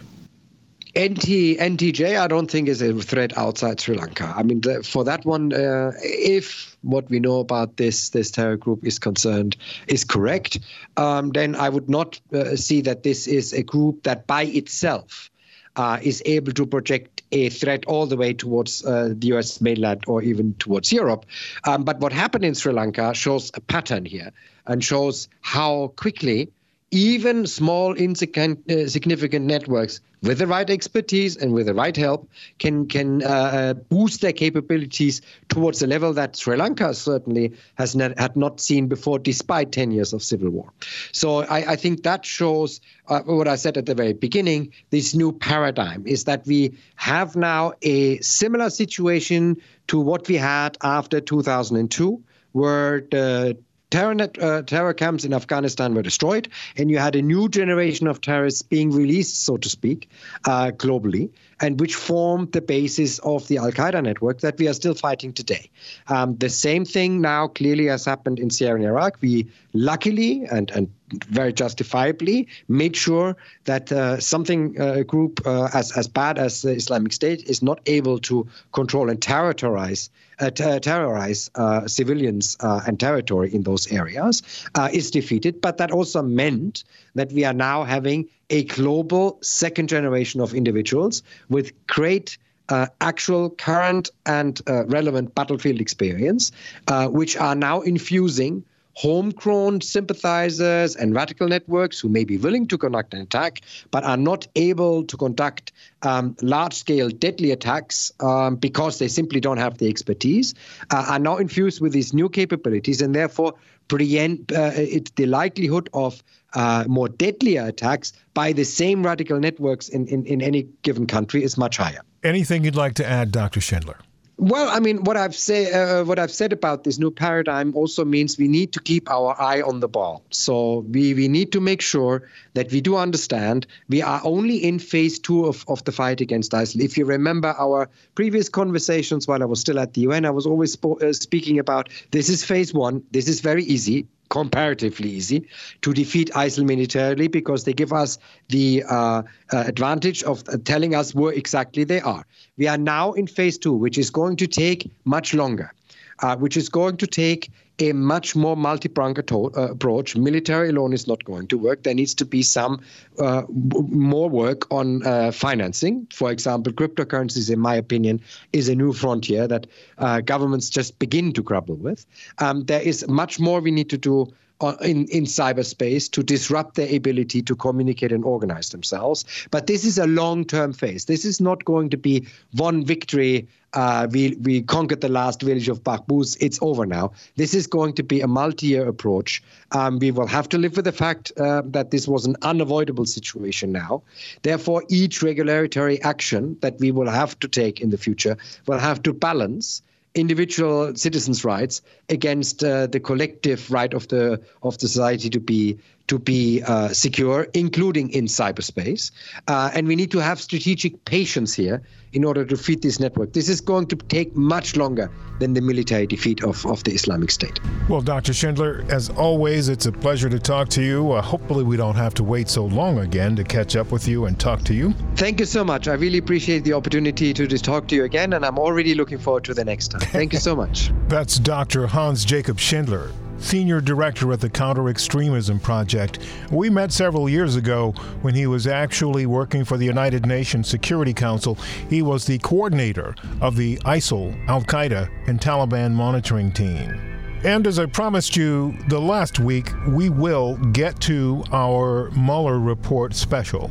NT, 0.97 1.59
NTJ, 1.59 2.17
I 2.17 2.27
don't 2.27 2.49
think 2.49 2.69
is 2.69 2.81
a 2.81 2.93
threat 2.93 3.37
outside 3.37 3.81
Sri 3.81 3.97
Lanka. 3.97 4.33
I 4.33 4.43
mean, 4.43 4.61
the, 4.61 4.81
for 4.81 5.03
that 5.03 5.25
one, 5.25 5.51
uh, 5.51 5.91
if 6.01 6.77
what 6.83 7.09
we 7.09 7.19
know 7.19 7.39
about 7.39 7.75
this 7.75 8.11
this 8.11 8.31
terror 8.31 8.55
group 8.55 8.85
is 8.85 8.97
concerned 8.97 9.57
is 9.87 10.05
correct, 10.05 10.59
um, 10.95 11.31
then 11.31 11.53
I 11.55 11.67
would 11.67 11.89
not 11.89 12.21
uh, 12.33 12.55
see 12.55 12.79
that 12.81 13.03
this 13.03 13.27
is 13.27 13.51
a 13.51 13.61
group 13.61 14.03
that 14.03 14.25
by 14.25 14.43
itself 14.43 15.29
uh, 15.75 15.99
is 16.01 16.23
able 16.25 16.53
to 16.53 16.65
project 16.65 17.23
a 17.33 17.49
threat 17.49 17.83
all 17.87 18.05
the 18.05 18.15
way 18.15 18.33
towards 18.33 18.85
uh, 18.85 19.13
the 19.17 19.27
US 19.33 19.59
mainland 19.59 20.05
or 20.07 20.21
even 20.21 20.53
towards 20.53 20.93
Europe. 20.93 21.25
Um, 21.65 21.83
but 21.83 21.99
what 21.99 22.13
happened 22.13 22.45
in 22.45 22.55
Sri 22.55 22.71
Lanka 22.71 23.13
shows 23.13 23.51
a 23.53 23.59
pattern 23.59 24.05
here 24.05 24.31
and 24.65 24.81
shows 24.81 25.27
how 25.41 25.87
quickly 25.97 26.53
even 26.91 27.45
small 27.47 27.93
insignificant 27.95 28.71
uh, 28.71 29.45
networks 29.45 29.99
with 30.25 30.39
the 30.39 30.47
right 30.47 30.69
expertise 30.69 31.37
and 31.37 31.53
with 31.53 31.67
the 31.67 31.73
right 31.73 31.95
help 31.95 32.29
can 32.59 32.87
can 32.87 33.23
uh, 33.23 33.27
uh, 33.27 33.73
boost 33.73 34.21
their 34.21 34.33
capabilities 34.33 35.21
towards 35.49 35.81
a 35.81 35.87
level 35.87 36.13
that 36.13 36.35
Sri 36.35 36.57
Lanka 36.57 36.93
certainly 36.93 37.53
has 37.75 37.95
not, 37.95 38.17
had 38.17 38.35
not 38.35 38.59
seen 38.59 38.87
before, 38.87 39.19
despite 39.19 39.71
10 39.71 39.91
years 39.91 40.13
of 40.13 40.23
civil 40.23 40.49
war. 40.49 40.71
So 41.11 41.43
I, 41.43 41.73
I 41.73 41.75
think 41.75 42.03
that 42.03 42.25
shows 42.25 42.81
uh, 43.07 43.21
what 43.21 43.47
I 43.47 43.55
said 43.55 43.77
at 43.77 43.85
the 43.85 43.95
very 43.95 44.13
beginning. 44.13 44.73
This 44.89 45.13
new 45.13 45.31
paradigm 45.31 46.05
is 46.07 46.23
that 46.25 46.45
we 46.45 46.77
have 46.95 47.35
now 47.35 47.73
a 47.81 48.17
similar 48.19 48.69
situation 48.69 49.57
to 49.87 49.99
what 49.99 50.27
we 50.27 50.35
had 50.35 50.77
after 50.81 51.21
2002 51.21 52.23
where 52.55 53.01
the 53.11 53.57
terror, 53.89 54.15
net, 54.15 54.41
uh, 54.41 54.61
terror 54.61 54.93
camps 54.93 55.25
in 55.25 55.33
Afghanistan 55.33 55.93
were 55.93 56.01
destroyed, 56.01 56.49
and 56.77 56.89
you 56.89 56.97
had 56.97 57.15
a 57.15 57.21
new 57.21 57.49
generation 57.49 58.07
of 58.07 58.21
terrorists 58.21 58.61
being 58.61 58.91
released, 58.91 59.43
so 59.43 59.57
to 59.57 59.69
speak, 59.69 60.09
uh, 60.45 60.71
globally, 60.71 61.29
and 61.61 61.79
which 61.79 61.95
formed 61.95 62.51
the 62.51 62.61
basis 62.61 63.19
of 63.19 63.47
the 63.47 63.57
Al 63.57 63.71
Qaeda 63.71 64.03
network 64.03 64.41
that 64.41 64.57
we 64.57 64.67
are 64.67 64.73
still 64.73 64.93
fighting 64.93 65.33
today. 65.33 65.69
Um, 66.07 66.35
the 66.37 66.49
same 66.49 66.85
thing 66.85 67.21
now 67.21 67.47
clearly 67.47 67.85
has 67.85 68.05
happened 68.05 68.39
in 68.39 68.49
Syria 68.49 68.75
and 68.75 68.85
Iraq. 68.85 69.17
We 69.21 69.47
luckily 69.73 70.45
and, 70.51 70.71
and 70.71 70.89
very 71.29 71.53
justifiably 71.53 72.47
made 72.67 72.95
sure 72.95 73.37
that 73.65 73.91
uh, 73.91 74.19
something 74.19 74.79
uh, 74.79 74.93
a 74.93 75.03
group 75.03 75.39
uh, 75.45 75.69
as 75.73 75.91
as 75.97 76.07
bad 76.07 76.37
as 76.37 76.63
the 76.63 76.71
Islamic 76.71 77.13
State 77.13 77.43
is 77.43 77.61
not 77.61 77.79
able 77.85 78.19
to 78.19 78.47
control 78.71 79.09
and 79.09 79.21
terrorize 79.21 80.09
uh, 80.39 80.49
t- 80.49 80.79
terrorize 80.79 81.49
uh, 81.55 81.87
civilians 81.87 82.57
uh, 82.59 82.81
and 82.85 82.99
territory 82.99 83.53
in 83.53 83.63
those 83.63 83.89
areas 83.91 84.43
is 84.91 85.11
defeated. 85.11 85.61
But 85.61 85.77
that 85.77 85.91
also 85.91 86.21
meant 86.21 86.83
that 87.13 87.31
we 87.31 87.45
are 87.45 87.53
now 87.53 87.83
having 87.83 88.27
a 88.49 88.63
global 88.65 89.37
second 89.41 89.89
generation 89.89 90.41
of 90.41 90.53
individuals 90.53 91.23
with 91.49 91.73
great 91.87 92.37
uh, 92.69 92.87
actual 93.01 93.49
current 93.51 94.09
and 94.25 94.61
uh, 94.67 94.85
relevant 94.85 95.35
battlefield 95.35 95.79
experience, 95.79 96.51
uh, 96.87 97.07
which 97.07 97.37
are 97.37 97.55
now 97.55 97.81
infusing 97.81 98.63
homegrown 98.95 99.81
sympathizers 99.81 100.95
and 100.95 101.13
radical 101.13 101.49
networks 101.49 101.99
who 101.99 102.07
may 102.07 102.23
be 102.23 102.37
willing 102.37 102.65
to 102.65 102.77
conduct 102.77 103.13
an 103.13 103.19
attack 103.21 103.61
but 103.91 104.05
are 104.05 104.17
not 104.17 104.47
able 104.55 105.03
to 105.03 105.17
conduct 105.17 105.73
um, 106.03 106.35
large 106.41 106.73
scale 106.73 107.09
deadly 107.09 107.51
attacks 107.51 108.13
um, 108.21 108.55
because 108.55 108.97
they 108.97 109.09
simply 109.09 109.41
don't 109.41 109.57
have 109.57 109.77
the 109.79 109.89
expertise 109.89 110.53
uh, 110.91 111.05
are 111.09 111.19
now 111.19 111.35
infused 111.35 111.81
with 111.81 111.91
these 111.91 112.13
new 112.13 112.29
capabilities 112.29 113.01
and 113.01 113.13
therefore 113.13 113.53
preempt 113.87 114.51
uh, 114.51 114.71
it, 114.73 115.15
the 115.15 115.25
likelihood 115.25 115.89
of 115.93 116.23
uh, 116.53 116.85
more 116.87 117.09
deadlier 117.09 117.65
attacks 117.67 118.13
by 118.33 118.53
the 118.53 118.63
same 118.63 119.05
radical 119.05 119.39
networks 119.39 119.89
in, 119.89 120.07
in, 120.07 120.25
in 120.25 120.41
any 120.41 120.63
given 120.81 121.05
country 121.05 121.43
is 121.43 121.57
much 121.57 121.77
higher. 121.77 122.01
Anything 122.23 122.63
you'd 122.63 122.75
like 122.75 122.95
to 122.95 123.05
add, 123.05 123.31
Dr. 123.31 123.61
Schindler? 123.61 123.99
Well, 124.37 124.67
I 124.67 124.81
mean, 124.81 125.05
what 125.05 125.15
I've 125.15 125.35
say, 125.35 125.71
uh, 125.71 126.03
what 126.03 126.19
I've 126.19 126.31
said 126.31 126.51
about 126.51 126.83
this 126.83 126.99
new 126.99 127.09
paradigm 127.09 127.73
also 127.73 128.03
means 128.03 128.37
we 128.37 128.49
need 128.49 128.73
to 128.73 128.81
keep 128.81 129.09
our 129.09 129.39
eye 129.39 129.61
on 129.61 129.79
the 129.79 129.87
ball. 129.87 130.23
So 130.29 130.79
we 130.89 131.13
we 131.13 131.29
need 131.29 131.53
to 131.53 131.61
make 131.61 131.81
sure 131.81 132.27
that 132.53 132.69
we 132.69 132.81
do 132.81 132.97
understand 132.97 133.65
we 133.87 134.01
are 134.01 134.19
only 134.25 134.57
in 134.57 134.79
phase 134.79 135.19
two 135.19 135.45
of, 135.45 135.63
of 135.69 135.83
the 135.85 135.93
fight 135.93 136.19
against 136.19 136.51
ISIL. 136.51 136.81
If 136.81 136.97
you 136.97 137.05
remember 137.05 137.55
our 137.57 137.89
previous 138.15 138.49
conversations 138.49 139.25
while 139.25 139.41
I 139.41 139.45
was 139.45 139.61
still 139.61 139.79
at 139.79 139.93
the 139.93 140.01
UN, 140.01 140.25
I 140.25 140.31
was 140.31 140.45
always 140.45 140.75
spo- 140.75 141.01
uh, 141.01 141.13
speaking 141.13 141.57
about 141.57 141.87
this 142.11 142.27
is 142.27 142.43
phase 142.43 142.73
one. 142.73 143.03
This 143.11 143.29
is 143.29 143.39
very 143.39 143.63
easy 143.63 144.05
comparatively 144.29 145.09
easy 145.09 145.47
to 145.81 145.93
defeat 145.93 146.31
ISIL 146.35 146.65
militarily 146.65 147.27
because 147.27 147.63
they 147.63 147.73
give 147.73 147.93
us 147.93 148.17
the 148.49 148.83
uh, 148.89 148.95
uh, 148.95 149.23
advantage 149.51 150.23
of 150.23 150.43
uh, 150.47 150.57
telling 150.63 150.95
us 150.95 151.13
where 151.13 151.33
exactly 151.33 151.83
they 151.83 152.01
are. 152.01 152.25
We 152.57 152.67
are 152.67 152.77
now 152.77 153.13
in 153.13 153.27
phase 153.27 153.57
two, 153.57 153.73
which 153.73 153.97
is 153.97 154.09
going 154.09 154.37
to 154.37 154.47
take 154.47 154.89
much 155.03 155.33
longer, 155.33 155.73
uh, 156.19 156.35
which 156.37 156.57
is 156.57 156.69
going 156.69 156.97
to 156.97 157.07
take 157.07 157.51
a 157.79 157.91
much 157.91 158.35
more 158.35 158.55
multi-pronged 158.55 159.19
uh, 159.31 159.49
approach. 159.71 160.15
Military 160.15 160.69
alone 160.69 160.93
is 160.93 161.07
not 161.07 161.23
going 161.25 161.47
to 161.47 161.57
work. 161.57 161.83
There 161.83 161.93
needs 161.93 162.13
to 162.15 162.25
be 162.25 162.41
some 162.41 162.81
uh, 163.19 163.43
more 163.49 164.29
work 164.29 164.71
on 164.71 165.05
uh, 165.05 165.31
financing. 165.31 166.07
For 166.11 166.31
example, 166.31 166.71
cryptocurrencies, 166.71 167.51
in 167.51 167.59
my 167.59 167.75
opinion, 167.75 168.21
is 168.53 168.69
a 168.69 168.75
new 168.75 168.93
frontier 168.93 169.47
that 169.47 169.67
uh, 169.97 170.21
governments 170.21 170.69
just 170.69 170.97
begin 170.99 171.33
to 171.33 171.41
grapple 171.41 171.75
with. 171.75 172.05
Um, 172.37 172.63
there 172.63 172.81
is 172.81 173.07
much 173.07 173.39
more 173.39 173.59
we 173.59 173.71
need 173.71 173.89
to 173.89 173.97
do 173.97 174.33
in, 174.61 175.05
in 175.07 175.25
cyberspace 175.25 176.09
to 176.11 176.23
disrupt 176.23 176.75
their 176.75 176.93
ability 176.95 177.41
to 177.41 177.55
communicate 177.55 178.11
and 178.11 178.23
organize 178.23 178.69
themselves. 178.69 179.25
But 179.51 179.67
this 179.67 179.83
is 179.83 179.97
a 179.97 180.07
long 180.07 180.45
term 180.45 180.73
phase. 180.73 181.05
This 181.05 181.25
is 181.25 181.41
not 181.41 181.65
going 181.65 181.89
to 181.89 181.97
be 181.97 182.27
one 182.53 182.85
victory. 182.85 183.47
Uh, 183.73 184.07
we, 184.09 184.35
we 184.41 184.61
conquered 184.61 185.01
the 185.01 185.09
last 185.09 185.41
village 185.41 185.67
of 185.67 185.83
Baghuz. 185.83 186.37
It's 186.39 186.57
over 186.61 186.85
now. 186.85 187.11
This 187.35 187.53
is 187.53 187.67
going 187.67 187.93
to 187.95 188.03
be 188.03 188.21
a 188.21 188.27
multi 188.27 188.67
year 188.67 188.87
approach. 188.87 189.43
Um, 189.71 189.99
we 189.99 190.11
will 190.11 190.27
have 190.27 190.47
to 190.49 190.57
live 190.57 190.77
with 190.77 190.85
the 190.85 190.93
fact 190.93 191.33
uh, 191.37 191.61
that 191.65 191.91
this 191.91 192.07
was 192.07 192.25
an 192.25 192.37
unavoidable 192.41 193.05
situation 193.05 193.73
now. 193.73 194.03
Therefore, 194.43 194.83
each 194.87 195.21
regulatory 195.21 196.01
action 196.03 196.57
that 196.61 196.79
we 196.79 196.91
will 196.91 197.09
have 197.09 197.37
to 197.39 197.49
take 197.49 197.81
in 197.81 197.89
the 197.89 197.97
future 197.97 198.37
will 198.65 198.79
have 198.79 199.03
to 199.03 199.11
balance 199.11 199.81
individual 200.15 200.95
citizens' 200.95 201.43
rights 201.43 201.81
against 202.09 202.63
uh, 202.63 202.87
the 202.87 202.99
collective 202.99 203.69
right 203.69 203.93
of 203.93 204.07
the 204.07 204.41
of 204.63 204.77
the 204.77 204.87
society 204.87 205.29
to 205.29 205.39
be 205.39 205.77
to 206.07 206.19
be 206.19 206.61
uh, 206.63 206.89
secure, 206.89 207.47
including 207.53 208.09
in 208.11 208.25
cyberspace. 208.25 209.11
Uh, 209.47 209.71
and 209.73 209.87
we 209.87 209.95
need 209.95 210.11
to 210.11 210.19
have 210.19 210.39
strategic 210.39 211.03
patience 211.05 211.53
here 211.53 211.81
in 212.13 212.23
order 212.23 212.45
to 212.45 212.55
feed 212.55 212.81
this 212.81 212.99
network. 212.99 213.33
This 213.33 213.49
is 213.49 213.59
going 213.59 213.87
to 213.87 213.95
take 213.95 214.35
much 214.35 214.75
longer 214.77 215.11
than 215.39 215.53
the 215.53 215.61
military 215.61 216.07
defeat 216.07 216.43
of, 216.43 216.65
of 216.65 216.83
the 216.85 216.91
Islamic 216.91 217.29
State. 217.29 217.59
Well, 217.89 218.01
Dr. 218.01 218.33
Schindler, 218.33 218.85
as 218.89 219.09
always, 219.09 219.67
it's 219.67 219.85
a 219.85 219.91
pleasure 219.91 220.29
to 220.29 220.39
talk 220.39 220.69
to 220.69 220.81
you. 220.81 221.11
Uh, 221.11 221.21
hopefully, 221.21 221.63
we 221.63 221.75
don't 221.75 221.95
have 221.95 222.13
to 222.15 222.23
wait 222.23 222.47
so 222.47 222.65
long 222.65 222.99
again 222.99 223.35
to 223.35 223.43
catch 223.43 223.75
up 223.75 223.91
with 223.91 224.07
you 224.07 224.25
and 224.25 224.39
talk 224.39 224.63
to 224.63 224.73
you. 224.73 224.93
Thank 225.15 225.39
you 225.39 225.45
so 225.45 225.65
much. 225.65 225.87
I 225.87 225.93
really 225.93 226.19
appreciate 226.19 226.63
the 226.63 226.73
opportunity 226.73 227.33
to 227.33 227.47
just 227.47 227.65
talk 227.65 227.87
to 227.89 227.95
you 227.95 228.05
again, 228.05 228.33
and 228.33 228.45
I'm 228.45 228.57
already 228.57 228.95
looking 228.95 229.17
forward 229.17 229.43
to 229.45 229.53
the 229.53 229.65
next 229.65 229.89
time. 229.89 230.01
Thank 230.01 230.31
you 230.31 230.39
so 230.39 230.55
much. 230.55 230.91
That's 231.07 231.37
Dr. 231.37 231.87
Hans 231.87 232.23
Jakob 232.23 232.59
Schindler 232.59 233.11
senior 233.37 233.81
director 233.81 234.31
at 234.31 234.41
the 234.41 234.49
Counter 234.49 234.89
Extremism 234.89 235.59
Project. 235.59 236.19
We 236.51 236.69
met 236.69 236.91
several 236.91 237.29
years 237.29 237.55
ago 237.55 237.93
when 238.21 238.33
he 238.35 238.47
was 238.47 238.67
actually 238.67 239.25
working 239.25 239.65
for 239.65 239.77
the 239.77 239.85
United 239.85 240.25
Nations 240.25 240.67
Security 240.67 241.13
Council. 241.13 241.55
He 241.89 242.01
was 242.01 242.25
the 242.25 242.39
coordinator 242.39 243.15
of 243.41 243.55
the 243.55 243.77
ISIL, 243.85 244.35
Al 244.47 244.61
Qaeda, 244.61 245.09
and 245.27 245.39
Taliban 245.39 245.91
monitoring 245.91 246.51
team. 246.51 246.99
And 247.43 247.67
as 247.67 247.77
I 247.77 247.85
promised 247.85 248.35
you 248.35 248.75
the 248.87 248.99
last 248.99 249.39
week, 249.39 249.69
we 249.89 250.09
will 250.09 250.55
get 250.71 250.99
to 251.01 251.43
our 251.51 252.09
Mueller 252.11 252.59
report 252.59 253.13
special. 253.13 253.69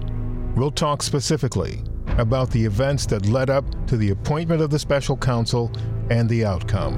We'll 0.55 0.71
talk 0.71 1.03
specifically 1.03 1.83
about 2.19 2.51
the 2.51 2.65
events 2.65 3.07
that 3.07 3.27
led 3.27 3.51
up 3.51 3.65
to 3.89 3.97
the 3.97 4.11
appointment 4.11 4.63
of 4.63 4.71
the 4.71 4.79
special 4.79 5.17
counsel 5.17 5.73
and 6.11 6.29
the 6.29 6.45
outcome. 6.45 6.95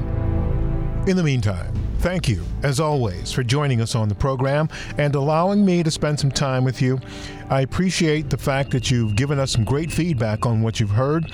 In 1.06 1.16
the 1.16 1.22
meantime, 1.22 1.72
Thank 1.98 2.28
you, 2.28 2.44
as 2.62 2.78
always, 2.78 3.32
for 3.32 3.42
joining 3.42 3.80
us 3.80 3.94
on 3.94 4.08
the 4.08 4.14
program 4.14 4.68
and 4.98 5.14
allowing 5.14 5.64
me 5.64 5.82
to 5.82 5.90
spend 5.90 6.20
some 6.20 6.30
time 6.30 6.62
with 6.64 6.80
you. 6.80 7.00
I 7.50 7.62
appreciate 7.62 8.30
the 8.30 8.36
fact 8.36 8.70
that 8.72 8.90
you've 8.90 9.16
given 9.16 9.38
us 9.38 9.52
some 9.52 9.64
great 9.64 9.90
feedback 9.90 10.46
on 10.46 10.62
what 10.62 10.78
you've 10.78 10.90
heard 10.90 11.32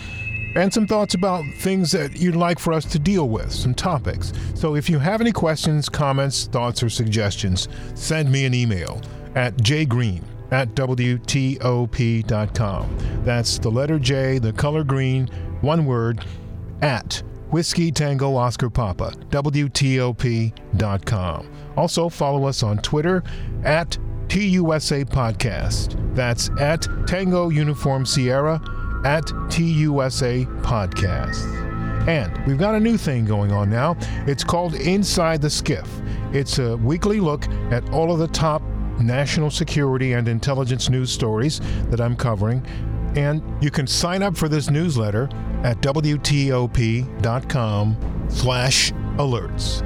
and 0.55 0.73
some 0.73 0.87
thoughts 0.87 1.15
about 1.15 1.45
things 1.59 1.91
that 1.93 2.17
you'd 2.17 2.37
like 2.37 2.59
for 2.59 2.73
us 2.73 2.85
to 2.87 2.99
deal 2.99 3.29
with, 3.29 3.53
some 3.53 3.75
topics. 3.75 4.33
So 4.55 4.75
if 4.77 4.89
you 4.91 4.99
have 4.99 5.21
any 5.21 5.33
questions, 5.33 5.89
comments, 5.89 6.47
thoughts, 6.47 6.83
or 6.83 6.91
suggestions, 6.91 7.69
send 7.95 8.31
me 8.31 8.45
an 8.45 8.55
email 8.55 9.01
at 9.35 9.57
jgreen 9.59 10.23
at 10.51 10.75
WTOP.com. 10.75 11.59
That's 13.25 13.59
the 13.59 13.71
letter 13.71 13.99
J, 13.99 14.39
the 14.39 14.53
color 14.53 14.85
green, 14.85 15.27
one 15.63 15.87
word, 15.87 16.25
at 16.83 17.23
Whiskey 17.53 17.93
Tango 17.93 18.35
Oscar 18.35 18.71
Papa, 18.71 19.13
WTOP.com. 19.29 20.53
Also, 21.77 22.09
follow 22.09 22.47
us 22.47 22.63
on 22.63 22.79
Twitter 22.79 23.23
at 23.63 23.99
TUSA 24.29 25.05
Podcast. 25.05 26.15
That's 26.15 26.49
at 26.59 26.87
Tango 27.07 27.51
Uniform 27.51 28.07
Sierra 28.07 28.55
at 29.05 29.27
TUSA 29.51 30.47
Podcast. 30.63 31.45
And 32.09 32.47
we've 32.47 32.57
got 32.59 32.75
a 32.75 32.81
new 32.81 32.97
thing 32.97 33.27
going 33.27 33.53
on 33.53 33.69
now. 33.69 33.97
It's 34.27 34.45
called 34.45 34.75
Inside 34.75 35.43
the 35.43 35.51
Skiff. 35.51 35.87
It's 36.33 36.59
a 36.59 36.79
weekly 36.79 37.21
look 37.21 37.47
at 37.71 37.87
all 37.91 38.11
of 38.11 38.19
the 38.19 38.29
top 38.29 38.63
national 38.99 39.51
security 39.51 40.15
and 40.15 40.27
intelligence 40.27 40.89
news 40.89 41.13
stories 41.13 41.61
that 41.91 42.01
I'm 42.01 42.17
covering 42.17 42.67
and 43.17 43.43
you 43.63 43.71
can 43.71 43.87
sign 43.87 44.23
up 44.23 44.37
for 44.37 44.49
this 44.49 44.71
newsletter 44.71 45.29
at 45.63 45.81
WTOP.com 45.81 47.17
slash 48.29 48.93
alerts. 49.17 49.83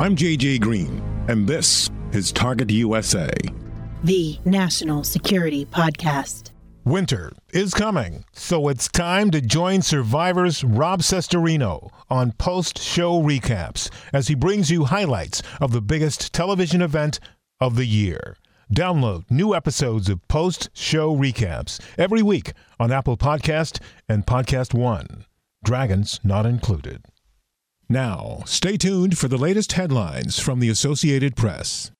I'm 0.00 0.14
JJ 0.14 0.60
Green, 0.60 1.02
and 1.28 1.46
this 1.46 1.90
is 2.12 2.30
Target 2.30 2.70
USA, 2.70 3.30
the 4.04 4.38
National 4.44 5.02
Security 5.02 5.66
Podcast. 5.66 6.52
Winter 6.84 7.32
is 7.52 7.74
coming, 7.74 8.24
so 8.32 8.68
it's 8.68 8.88
time 8.88 9.30
to 9.32 9.40
join 9.42 9.82
Survivor's 9.82 10.64
Rob 10.64 11.00
Cesternino 11.00 11.90
on 12.08 12.32
post 12.32 12.78
show 12.78 13.20
recaps 13.20 13.90
as 14.12 14.28
he 14.28 14.34
brings 14.34 14.70
you 14.70 14.84
highlights 14.84 15.42
of 15.60 15.72
the 15.72 15.82
biggest 15.82 16.32
television 16.32 16.80
event 16.80 17.20
of 17.60 17.76
the 17.76 17.84
year. 17.84 18.36
Download 18.72 19.30
new 19.30 19.54
episodes 19.54 20.10
of 20.10 20.26
post 20.28 20.68
show 20.74 21.16
recaps 21.16 21.80
every 21.96 22.22
week 22.22 22.52
on 22.78 22.92
Apple 22.92 23.16
Podcast 23.16 23.80
and 24.08 24.26
Podcast 24.26 24.74
One. 24.74 25.24
Dragons 25.64 26.20
not 26.22 26.44
included. 26.44 27.06
Now, 27.88 28.42
stay 28.44 28.76
tuned 28.76 29.16
for 29.16 29.28
the 29.28 29.38
latest 29.38 29.72
headlines 29.72 30.38
from 30.38 30.60
the 30.60 30.68
Associated 30.68 31.34
Press. 31.34 31.90